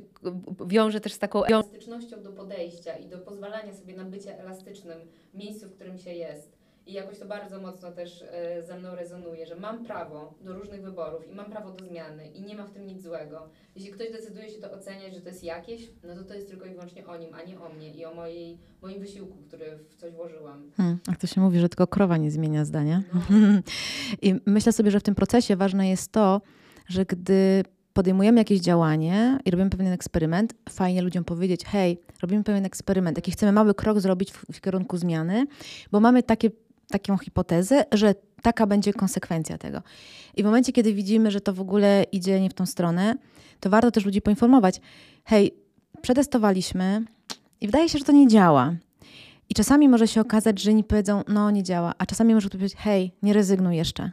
wiąże 0.67 0.99
też 0.99 1.13
z 1.13 1.19
taką 1.19 1.43
elastycznością 1.43 2.23
do 2.23 2.31
podejścia 2.31 2.97
i 2.97 3.05
do 3.05 3.17
pozwalania 3.17 3.73
sobie 3.73 3.95
na 3.95 4.05
bycie 4.05 4.39
elastycznym 4.39 4.99
w 5.33 5.37
miejscu, 5.37 5.67
w 5.67 5.75
którym 5.75 5.97
się 5.97 6.13
jest. 6.13 6.59
I 6.87 6.93
jakoś 6.93 7.19
to 7.19 7.25
bardzo 7.25 7.61
mocno 7.61 7.91
też 7.91 8.21
e, 8.31 8.63
ze 8.63 8.79
mną 8.79 8.95
rezonuje, 8.95 9.45
że 9.45 9.55
mam 9.55 9.85
prawo 9.85 10.33
do 10.41 10.53
różnych 10.53 10.81
wyborów 10.81 11.27
i 11.31 11.35
mam 11.35 11.45
prawo 11.45 11.71
do 11.71 11.85
zmiany 11.85 12.27
i 12.27 12.41
nie 12.41 12.55
ma 12.55 12.63
w 12.63 12.71
tym 12.71 12.87
nic 12.87 13.03
złego. 13.03 13.49
Jeśli 13.75 13.91
ktoś 13.91 14.11
decyduje 14.11 14.49
się 14.49 14.57
to 14.57 14.71
oceniać, 14.71 15.13
że 15.13 15.21
to 15.21 15.29
jest 15.29 15.43
jakieś, 15.43 15.89
no 16.03 16.15
to 16.15 16.23
to 16.23 16.33
jest 16.33 16.49
tylko 16.49 16.65
i 16.65 16.69
wyłącznie 16.69 17.07
o 17.07 17.17
nim, 17.17 17.33
a 17.33 17.43
nie 17.43 17.59
o 17.59 17.69
mnie 17.69 17.93
i 17.93 18.05
o 18.05 18.13
mojej, 18.13 18.57
moim 18.81 18.99
wysiłku, 18.99 19.37
który 19.47 19.77
w 19.89 19.95
coś 19.95 20.13
włożyłam. 20.13 20.71
Hmm, 20.77 20.99
jak 21.07 21.17
to 21.17 21.27
się 21.27 21.41
mówi, 21.41 21.59
że 21.59 21.69
tylko 21.69 21.87
krowa 21.87 22.17
nie 22.17 22.31
zmienia 22.31 22.65
zdania. 22.65 23.03
No. 23.13 23.21
I 24.29 24.35
myślę 24.45 24.71
sobie, 24.71 24.91
że 24.91 24.99
w 24.99 25.03
tym 25.03 25.15
procesie 25.15 25.55
ważne 25.55 25.89
jest 25.89 26.11
to, 26.11 26.41
że 26.89 27.05
gdy 27.05 27.63
podejmujemy 27.93 28.41
jakieś 28.41 28.59
działanie 28.59 29.39
i 29.45 29.51
robimy 29.51 29.69
pewien 29.69 29.93
eksperyment, 29.93 30.53
fajnie 30.69 31.01
ludziom 31.01 31.23
powiedzieć, 31.23 31.65
hej, 31.65 31.99
robimy 32.21 32.43
pewien 32.43 32.65
eksperyment, 32.65 33.17
jaki 33.17 33.31
chcemy 33.31 33.51
mały 33.51 33.73
krok 33.73 33.99
zrobić 33.99 34.31
w, 34.31 34.45
w 34.53 34.61
kierunku 34.61 34.97
zmiany, 34.97 35.47
bo 35.91 35.99
mamy 35.99 36.23
takie, 36.23 36.49
taką 36.87 37.17
hipotezę, 37.17 37.85
że 37.91 38.15
taka 38.41 38.67
będzie 38.67 38.93
konsekwencja 38.93 39.57
tego. 39.57 39.81
I 40.35 40.43
w 40.43 40.45
momencie, 40.45 40.71
kiedy 40.71 40.93
widzimy, 40.93 41.31
że 41.31 41.41
to 41.41 41.53
w 41.53 41.61
ogóle 41.61 42.05
idzie 42.11 42.41
nie 42.41 42.49
w 42.49 42.53
tą 42.53 42.65
stronę, 42.65 43.15
to 43.59 43.69
warto 43.69 43.91
też 43.91 44.05
ludzi 44.05 44.21
poinformować, 44.21 44.81
hej, 45.25 45.53
przetestowaliśmy 46.01 47.05
i 47.61 47.65
wydaje 47.65 47.89
się, 47.89 47.99
że 47.99 48.05
to 48.05 48.11
nie 48.11 48.27
działa. 48.27 48.75
I 49.49 49.53
czasami 49.53 49.89
może 49.89 50.07
się 50.07 50.21
okazać, 50.21 50.61
że 50.61 50.73
nie 50.73 50.83
powiedzą, 50.83 51.23
no 51.27 51.51
nie 51.51 51.63
działa, 51.63 51.93
a 51.97 52.05
czasami 52.05 52.33
może 52.33 52.49
powiedzieć, 52.49 52.77
hej, 52.77 53.11
nie 53.21 53.33
rezygnuj 53.33 53.77
jeszcze 53.77 54.11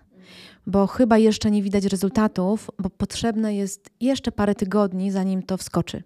bo 0.67 0.87
chyba 0.87 1.19
jeszcze 1.19 1.51
nie 1.51 1.63
widać 1.63 1.85
rezultatów, 1.85 2.71
bo 2.79 2.91
potrzebne 2.91 3.55
jest 3.55 3.91
jeszcze 4.01 4.33
parę 4.33 4.55
tygodni, 4.55 5.11
zanim 5.11 5.43
to 5.43 5.57
wskoczy. 5.57 6.03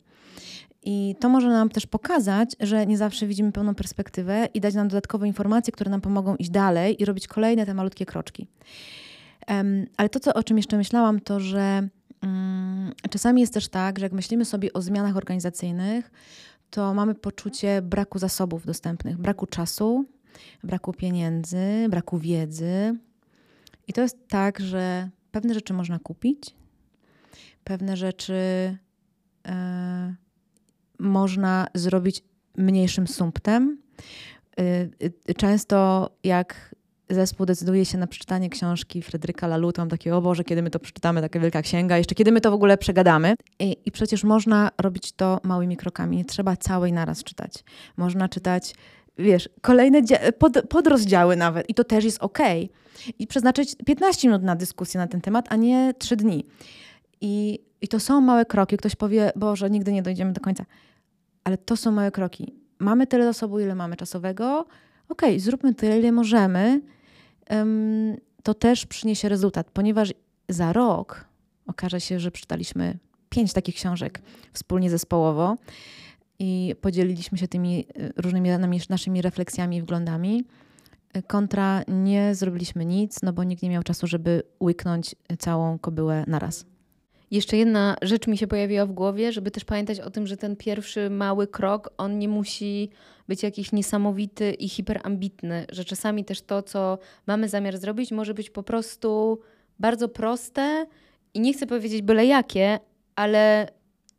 I 0.83 1.17
to 1.21 1.29
może 1.29 1.49
nam 1.49 1.69
też 1.69 1.87
pokazać, 1.87 2.57
że 2.61 2.87
nie 2.87 2.99
zawsze 2.99 3.27
widzimy 3.27 3.53
pełną 3.53 3.75
perspektywę 3.75 4.49
i 4.55 4.61
dać 4.61 4.75
nam 4.75 4.89
dodatkowe 4.89 5.27
informacje, 5.27 5.73
które 5.73 5.91
nam 5.91 6.01
pomogą 6.01 6.37
iść 6.37 6.51
dalej 6.51 7.03
i 7.03 7.05
robić 7.05 7.29
kolejne 7.29 7.67
te 7.67 7.75
malutkie 7.75 8.07
kroczki. 8.07 8.47
Um, 9.49 9.87
ale 9.97 10.09
to, 10.09 10.21
co, 10.21 10.35
o 10.35 10.43
czym 10.43 10.57
jeszcze 10.57 10.77
myślałam, 10.77 11.21
to 11.21 11.41
że 11.41 11.89
um, 12.23 12.93
czasami 13.11 13.41
jest 13.41 13.55
też 13.55 13.69
tak, 13.69 13.99
że 13.99 14.05
jak 14.05 14.13
myślimy 14.13 14.45
sobie 14.45 14.73
o 14.73 14.83
zmianach 14.83 15.17
organizacyjnych, 15.17 16.11
to 16.71 16.95
mamy 16.95 17.15
poczucie 17.15 17.83
braku 17.83 18.19
zasobów 18.19 18.67
dostępnych, 18.67 19.19
braku 19.19 19.47
czasu, 19.47 20.05
braku 20.65 20.93
pieniędzy, 20.93 21.87
braku 21.89 22.19
wiedzy, 22.19 22.99
i 23.91 23.93
to 23.93 24.03
jest 24.03 24.29
tak, 24.29 24.61
że 24.61 25.09
pewne 25.31 25.55
rzeczy 25.55 25.73
można 25.73 25.99
kupić, 25.99 26.55
pewne 27.65 27.97
rzeczy 27.97 28.35
e, 29.49 30.15
można 30.99 31.67
zrobić 31.75 32.23
mniejszym 32.57 33.07
sumptem. 33.09 33.79
E, 34.59 35.35
często 35.35 36.11
jak 36.25 36.75
zespół 37.09 37.47
decyduje 37.47 37.85
się 37.85 37.99
na 37.99 38.07
przeczytanie 38.07 38.51
książki 38.51 39.03
Fryderyka 39.03 39.47
Lalu, 39.47 39.73
to 39.73 39.83
mam 39.83 39.89
takie, 39.89 40.17
o 40.17 40.23
Boże, 40.23 40.45
kiedy 40.45 40.63
my 40.63 40.71
to 40.71 40.79
przeczytamy, 40.79 41.21
taka 41.21 41.41
wielka 41.41 41.63
księga, 41.63 41.99
jeszcze 41.99 42.15
kiedy 42.15 42.33
my 42.33 42.41
to 42.41 42.51
w 42.51 42.55
ogóle 42.55 42.79
przegadamy. 42.79 43.35
I, 43.59 43.77
I, 43.87 43.91
przecież 43.91 44.25
można 44.25 44.71
robić 44.79 45.13
to 45.13 45.41
małymi 45.43 45.77
krokami, 45.77 46.17
nie 46.17 46.25
trzeba 46.25 46.57
całej 46.57 46.93
naraz 46.93 47.25
czytać. 47.25 47.65
Można 47.97 48.29
czytać 48.29 48.75
wiesz, 49.21 49.49
kolejne 49.61 50.03
pod, 50.39 50.53
podrozdziały 50.69 51.37
nawet 51.37 51.71
i 51.71 51.75
to 51.75 51.85
też 51.85 52.05
jest 52.05 52.19
ok. 52.21 52.39
I 53.19 53.27
przeznaczyć 53.27 53.77
15 53.87 54.29
minut 54.29 54.43
na 54.43 54.57
dyskusję 54.57 55.01
na 55.01 55.07
ten 55.07 55.21
temat, 55.21 55.47
a 55.49 55.57
nie 55.57 55.95
3 55.99 56.17
dni. 56.17 56.47
I, 57.21 57.59
I 57.81 57.89
to 57.89 58.01
są 58.01 58.21
małe 58.21 58.45
kroki. 58.45 58.77
Ktoś 58.77 58.97
powie, 58.97 59.33
Boże, 59.37 59.71
nigdy 59.71 59.93
nie 59.93 60.03
dojdziemy 60.03 60.33
do 60.33 60.41
końca. 60.41 60.65
Ale 61.45 61.59
to 61.59 61.77
są 61.77 61.93
małe 61.93 62.11
kroki. 62.11 62.55
Mamy 62.79 63.07
tyle 63.07 63.25
zasobu, 63.25 63.61
ile 63.61 63.75
mamy 63.75 63.97
czasowego. 63.97 64.67
Ok, 65.09 65.23
zróbmy 65.37 65.75
tyle, 65.75 65.99
ile 65.99 66.13
możemy. 66.13 66.81
Um, 67.51 68.17
to 68.43 68.55
też 68.55 68.87
przyniesie 68.87 69.29
rezultat, 69.29 69.71
ponieważ 69.71 70.15
za 70.49 70.73
rok 70.73 71.25
okaże 71.67 72.01
się, 72.01 72.21
że 72.21 72.31
przeczytaliśmy 72.31 72.99
pięć 73.29 73.53
takich 73.53 73.75
książek 73.75 74.23
wspólnie 74.53 74.91
zespołowo 74.91 75.57
i 76.41 76.75
podzieliliśmy 76.81 77.39
się 77.39 77.49
tymi 77.49 77.87
y, 77.99 78.13
różnymi 78.17 78.51
naszymi 78.91 79.23
refleksjami 79.23 79.77
i 79.77 79.83
wglądami. 79.83 80.45
Kontra 81.27 81.83
nie 81.89 82.35
zrobiliśmy 82.35 82.85
nic, 82.85 83.23
no 83.23 83.33
bo 83.33 83.45
nikt 83.45 83.63
nie 83.63 83.71
miał 83.71 83.83
czasu, 83.83 84.07
żeby 84.07 84.43
łyknąć 84.61 85.15
całą 85.39 85.79
kobyłę 85.79 86.25
naraz. 86.27 86.67
Jeszcze 87.31 87.57
jedna 87.57 87.97
rzecz 88.03 88.27
mi 88.27 88.39
się 88.39 88.47
pojawiła 88.47 88.87
w 88.87 88.93
głowie, 88.93 89.33
żeby 89.33 89.51
też 89.51 89.65
pamiętać 89.65 90.01
o 90.01 90.11
tym, 90.11 90.27
że 90.27 90.37
ten 90.37 90.57
pierwszy 90.57 91.11
mały 91.11 91.47
krok, 91.47 91.91
on 91.99 92.19
nie 92.19 92.29
musi 92.29 92.91
być 93.29 93.43
jakiś 93.43 93.73
niesamowity 93.73 94.53
i 94.53 94.69
hiperambitny, 94.69 95.67
że 95.69 95.85
czasami 95.85 96.25
też 96.25 96.43
to, 96.43 96.63
co 96.63 96.99
mamy 97.27 97.49
zamiar 97.49 97.79
zrobić, 97.79 98.13
może 98.13 98.35
być 98.35 98.51
po 98.51 98.63
prostu 98.63 99.41
bardzo 99.79 100.09
proste 100.09 100.87
i 101.35 101.41
nie 101.41 101.53
chcę 101.53 101.67
powiedzieć 101.67 102.03
byle 102.03 102.27
jakie, 102.27 102.79
ale 103.17 103.69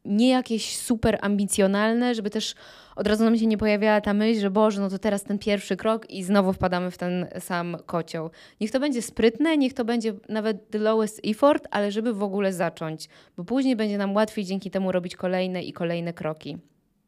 nie 0.05 0.29
jakieś 0.29 0.77
super 0.77 1.17
ambicjonalne, 1.21 2.15
żeby 2.15 2.29
też 2.29 2.55
od 2.95 3.07
razu 3.07 3.23
nam 3.23 3.37
się 3.37 3.47
nie 3.47 3.57
pojawiała 3.57 4.01
ta 4.01 4.13
myśl, 4.13 4.41
że 4.41 4.51
Boże, 4.51 4.81
no 4.81 4.89
to 4.89 4.99
teraz 4.99 5.23
ten 5.23 5.39
pierwszy 5.39 5.77
krok 5.77 6.09
i 6.09 6.23
znowu 6.23 6.53
wpadamy 6.53 6.91
w 6.91 6.97
ten 6.97 7.27
sam 7.39 7.77
kocioł. 7.85 8.29
Niech 8.61 8.71
to 8.71 8.79
będzie 8.79 9.01
sprytne, 9.01 9.57
niech 9.57 9.73
to 9.73 9.85
będzie 9.85 10.13
nawet 10.29 10.69
the 10.69 10.77
lowest 10.79 11.21
effort, 11.25 11.67
ale 11.71 11.91
żeby 11.91 12.13
w 12.13 12.23
ogóle 12.23 12.53
zacząć, 12.53 13.09
bo 13.37 13.43
później 13.43 13.75
będzie 13.75 13.97
nam 13.97 14.15
łatwiej 14.15 14.45
dzięki 14.45 14.71
temu 14.71 14.91
robić 14.91 15.15
kolejne 15.15 15.63
i 15.63 15.73
kolejne 15.73 16.13
kroki. 16.13 16.57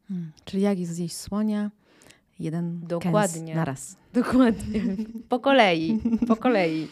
Hmm, 0.08 0.32
czyli 0.44 0.62
jak 0.62 0.78
jest 0.78 0.92
zjeść 0.92 1.16
słonia? 1.16 1.70
Jeden 2.38 2.80
Dokładnie. 2.86 3.54
na 3.54 3.64
raz. 3.64 3.96
Dokładnie. 4.14 4.80
Po 5.28 5.38
kolei. 5.40 6.00
Po 6.28 6.36
kolei. 6.36 6.88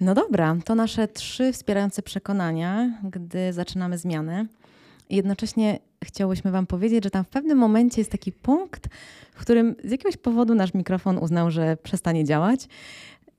No 0.00 0.14
dobra, 0.14 0.56
to 0.64 0.74
nasze 0.74 1.08
trzy 1.08 1.52
wspierające 1.52 2.02
przekonania, 2.02 2.90
gdy 3.02 3.52
zaczynamy 3.52 3.98
zmiany. 3.98 4.46
Jednocześnie 5.10 5.78
chciałyśmy 6.04 6.50
Wam 6.50 6.66
powiedzieć, 6.66 7.04
że 7.04 7.10
tam 7.10 7.24
w 7.24 7.28
pewnym 7.28 7.58
momencie 7.58 8.00
jest 8.00 8.10
taki 8.10 8.32
punkt, 8.32 8.88
w 9.34 9.40
którym 9.40 9.76
z 9.84 9.90
jakiegoś 9.90 10.16
powodu 10.16 10.54
nasz 10.54 10.74
mikrofon 10.74 11.18
uznał, 11.18 11.50
że 11.50 11.76
przestanie 11.76 12.24
działać. 12.24 12.68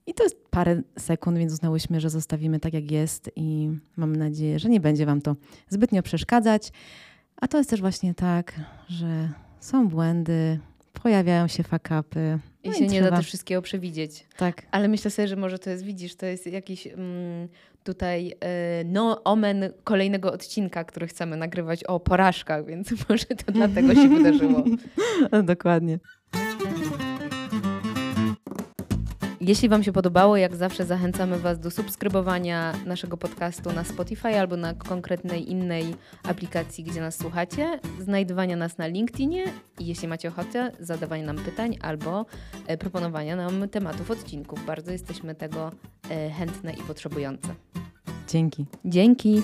I 0.08 0.14
to 0.14 0.24
jest 0.24 0.36
parę 0.50 0.82
sekund, 1.00 1.38
więc 1.38 1.54
uznałyśmy, 1.54 2.02
że 2.02 2.10
zostawimy 2.10 2.60
tak, 2.60 2.74
jak 2.74 2.92
jest, 2.92 3.32
i 3.36 3.70
mam 3.98 4.16
nadzieję, 4.16 4.60
że 4.60 4.70
nie 4.70 4.80
będzie 4.80 5.06
Wam 5.06 5.22
to 5.22 5.36
zbytnio 5.70 6.04
przeszkadzać. 6.04 6.72
A 7.36 7.48
to 7.48 7.58
jest 7.58 7.70
też 7.70 7.82
właśnie 7.82 8.14
tak, 8.14 8.54
że 8.88 9.30
są 9.60 9.88
błędy, 9.88 10.60
pojawiają 10.94 11.48
się 11.48 11.64
fakapy. 11.64 12.40
I 12.68 12.70
no 12.70 12.78
się 12.78 12.84
i 12.84 12.88
nie 12.88 13.00
trzeba... 13.00 13.12
da 13.12 13.18
też 13.18 13.26
wszystkiego 13.26 13.62
przewidzieć. 13.62 14.26
Tak. 14.38 14.66
Ale 14.72 14.88
myślę 14.88 15.12
sobie, 15.12 15.28
że 15.28 15.36
może 15.36 15.60
to 15.60 15.70
jest, 15.70 15.84
widzisz, 15.84 16.16
to 16.16 16.26
jest 16.26 16.48
jakiś 16.48 16.88
mm, 16.88 17.48
tutaj 17.84 18.34
e, 18.40 18.84
no, 18.84 19.24
omen 19.24 19.74
kolejnego 19.84 20.34
odcinka, 20.34 20.84
który 20.84 21.08
chcemy 21.08 21.38
nagrywać 21.38 21.84
o 21.84 22.00
porażkach, 22.00 22.66
więc 22.66 22.92
może 23.10 23.26
to 23.26 23.52
dlatego 23.52 23.96
się 23.96 24.10
wydarzyło. 24.10 24.64
Dokładnie. 25.44 26.00
Jeśli 29.48 29.70
Wam 29.70 29.84
się 29.84 29.92
podobało, 29.92 30.38
jak 30.38 30.56
zawsze 30.56 30.86
zachęcamy 30.86 31.40
Was 31.40 31.60
do 31.60 31.72
subskrybowania 31.72 32.74
naszego 32.86 33.18
podcastu 33.18 33.74
na 33.74 33.84
Spotify 33.84 34.40
albo 34.40 34.58
na 34.58 34.74
konkretnej 34.74 35.52
innej 35.52 35.96
aplikacji, 36.24 36.84
gdzie 36.84 37.02
nas 37.02 37.18
słuchacie, 37.18 37.80
znajdowania 38.00 38.56
nas 38.56 38.78
na 38.78 38.88
LinkedInie 38.88 39.44
i 39.80 39.86
jeśli 39.86 40.08
macie 40.08 40.28
ochotę, 40.30 40.72
zadawania 40.80 41.26
nam 41.26 41.38
pytań 41.38 41.78
albo 41.82 42.26
e, 42.68 42.78
proponowania 42.78 43.36
nam 43.36 43.70
tematów 43.70 44.12
odcinków. 44.12 44.66
Bardzo 44.66 44.92
jesteśmy 44.92 45.36
tego 45.36 45.72
e, 46.10 46.30
chętne 46.30 46.74
i 46.74 46.84
potrzebujące. 46.84 47.48
Dzięki. 48.28 48.66
Dzięki. 48.86 49.44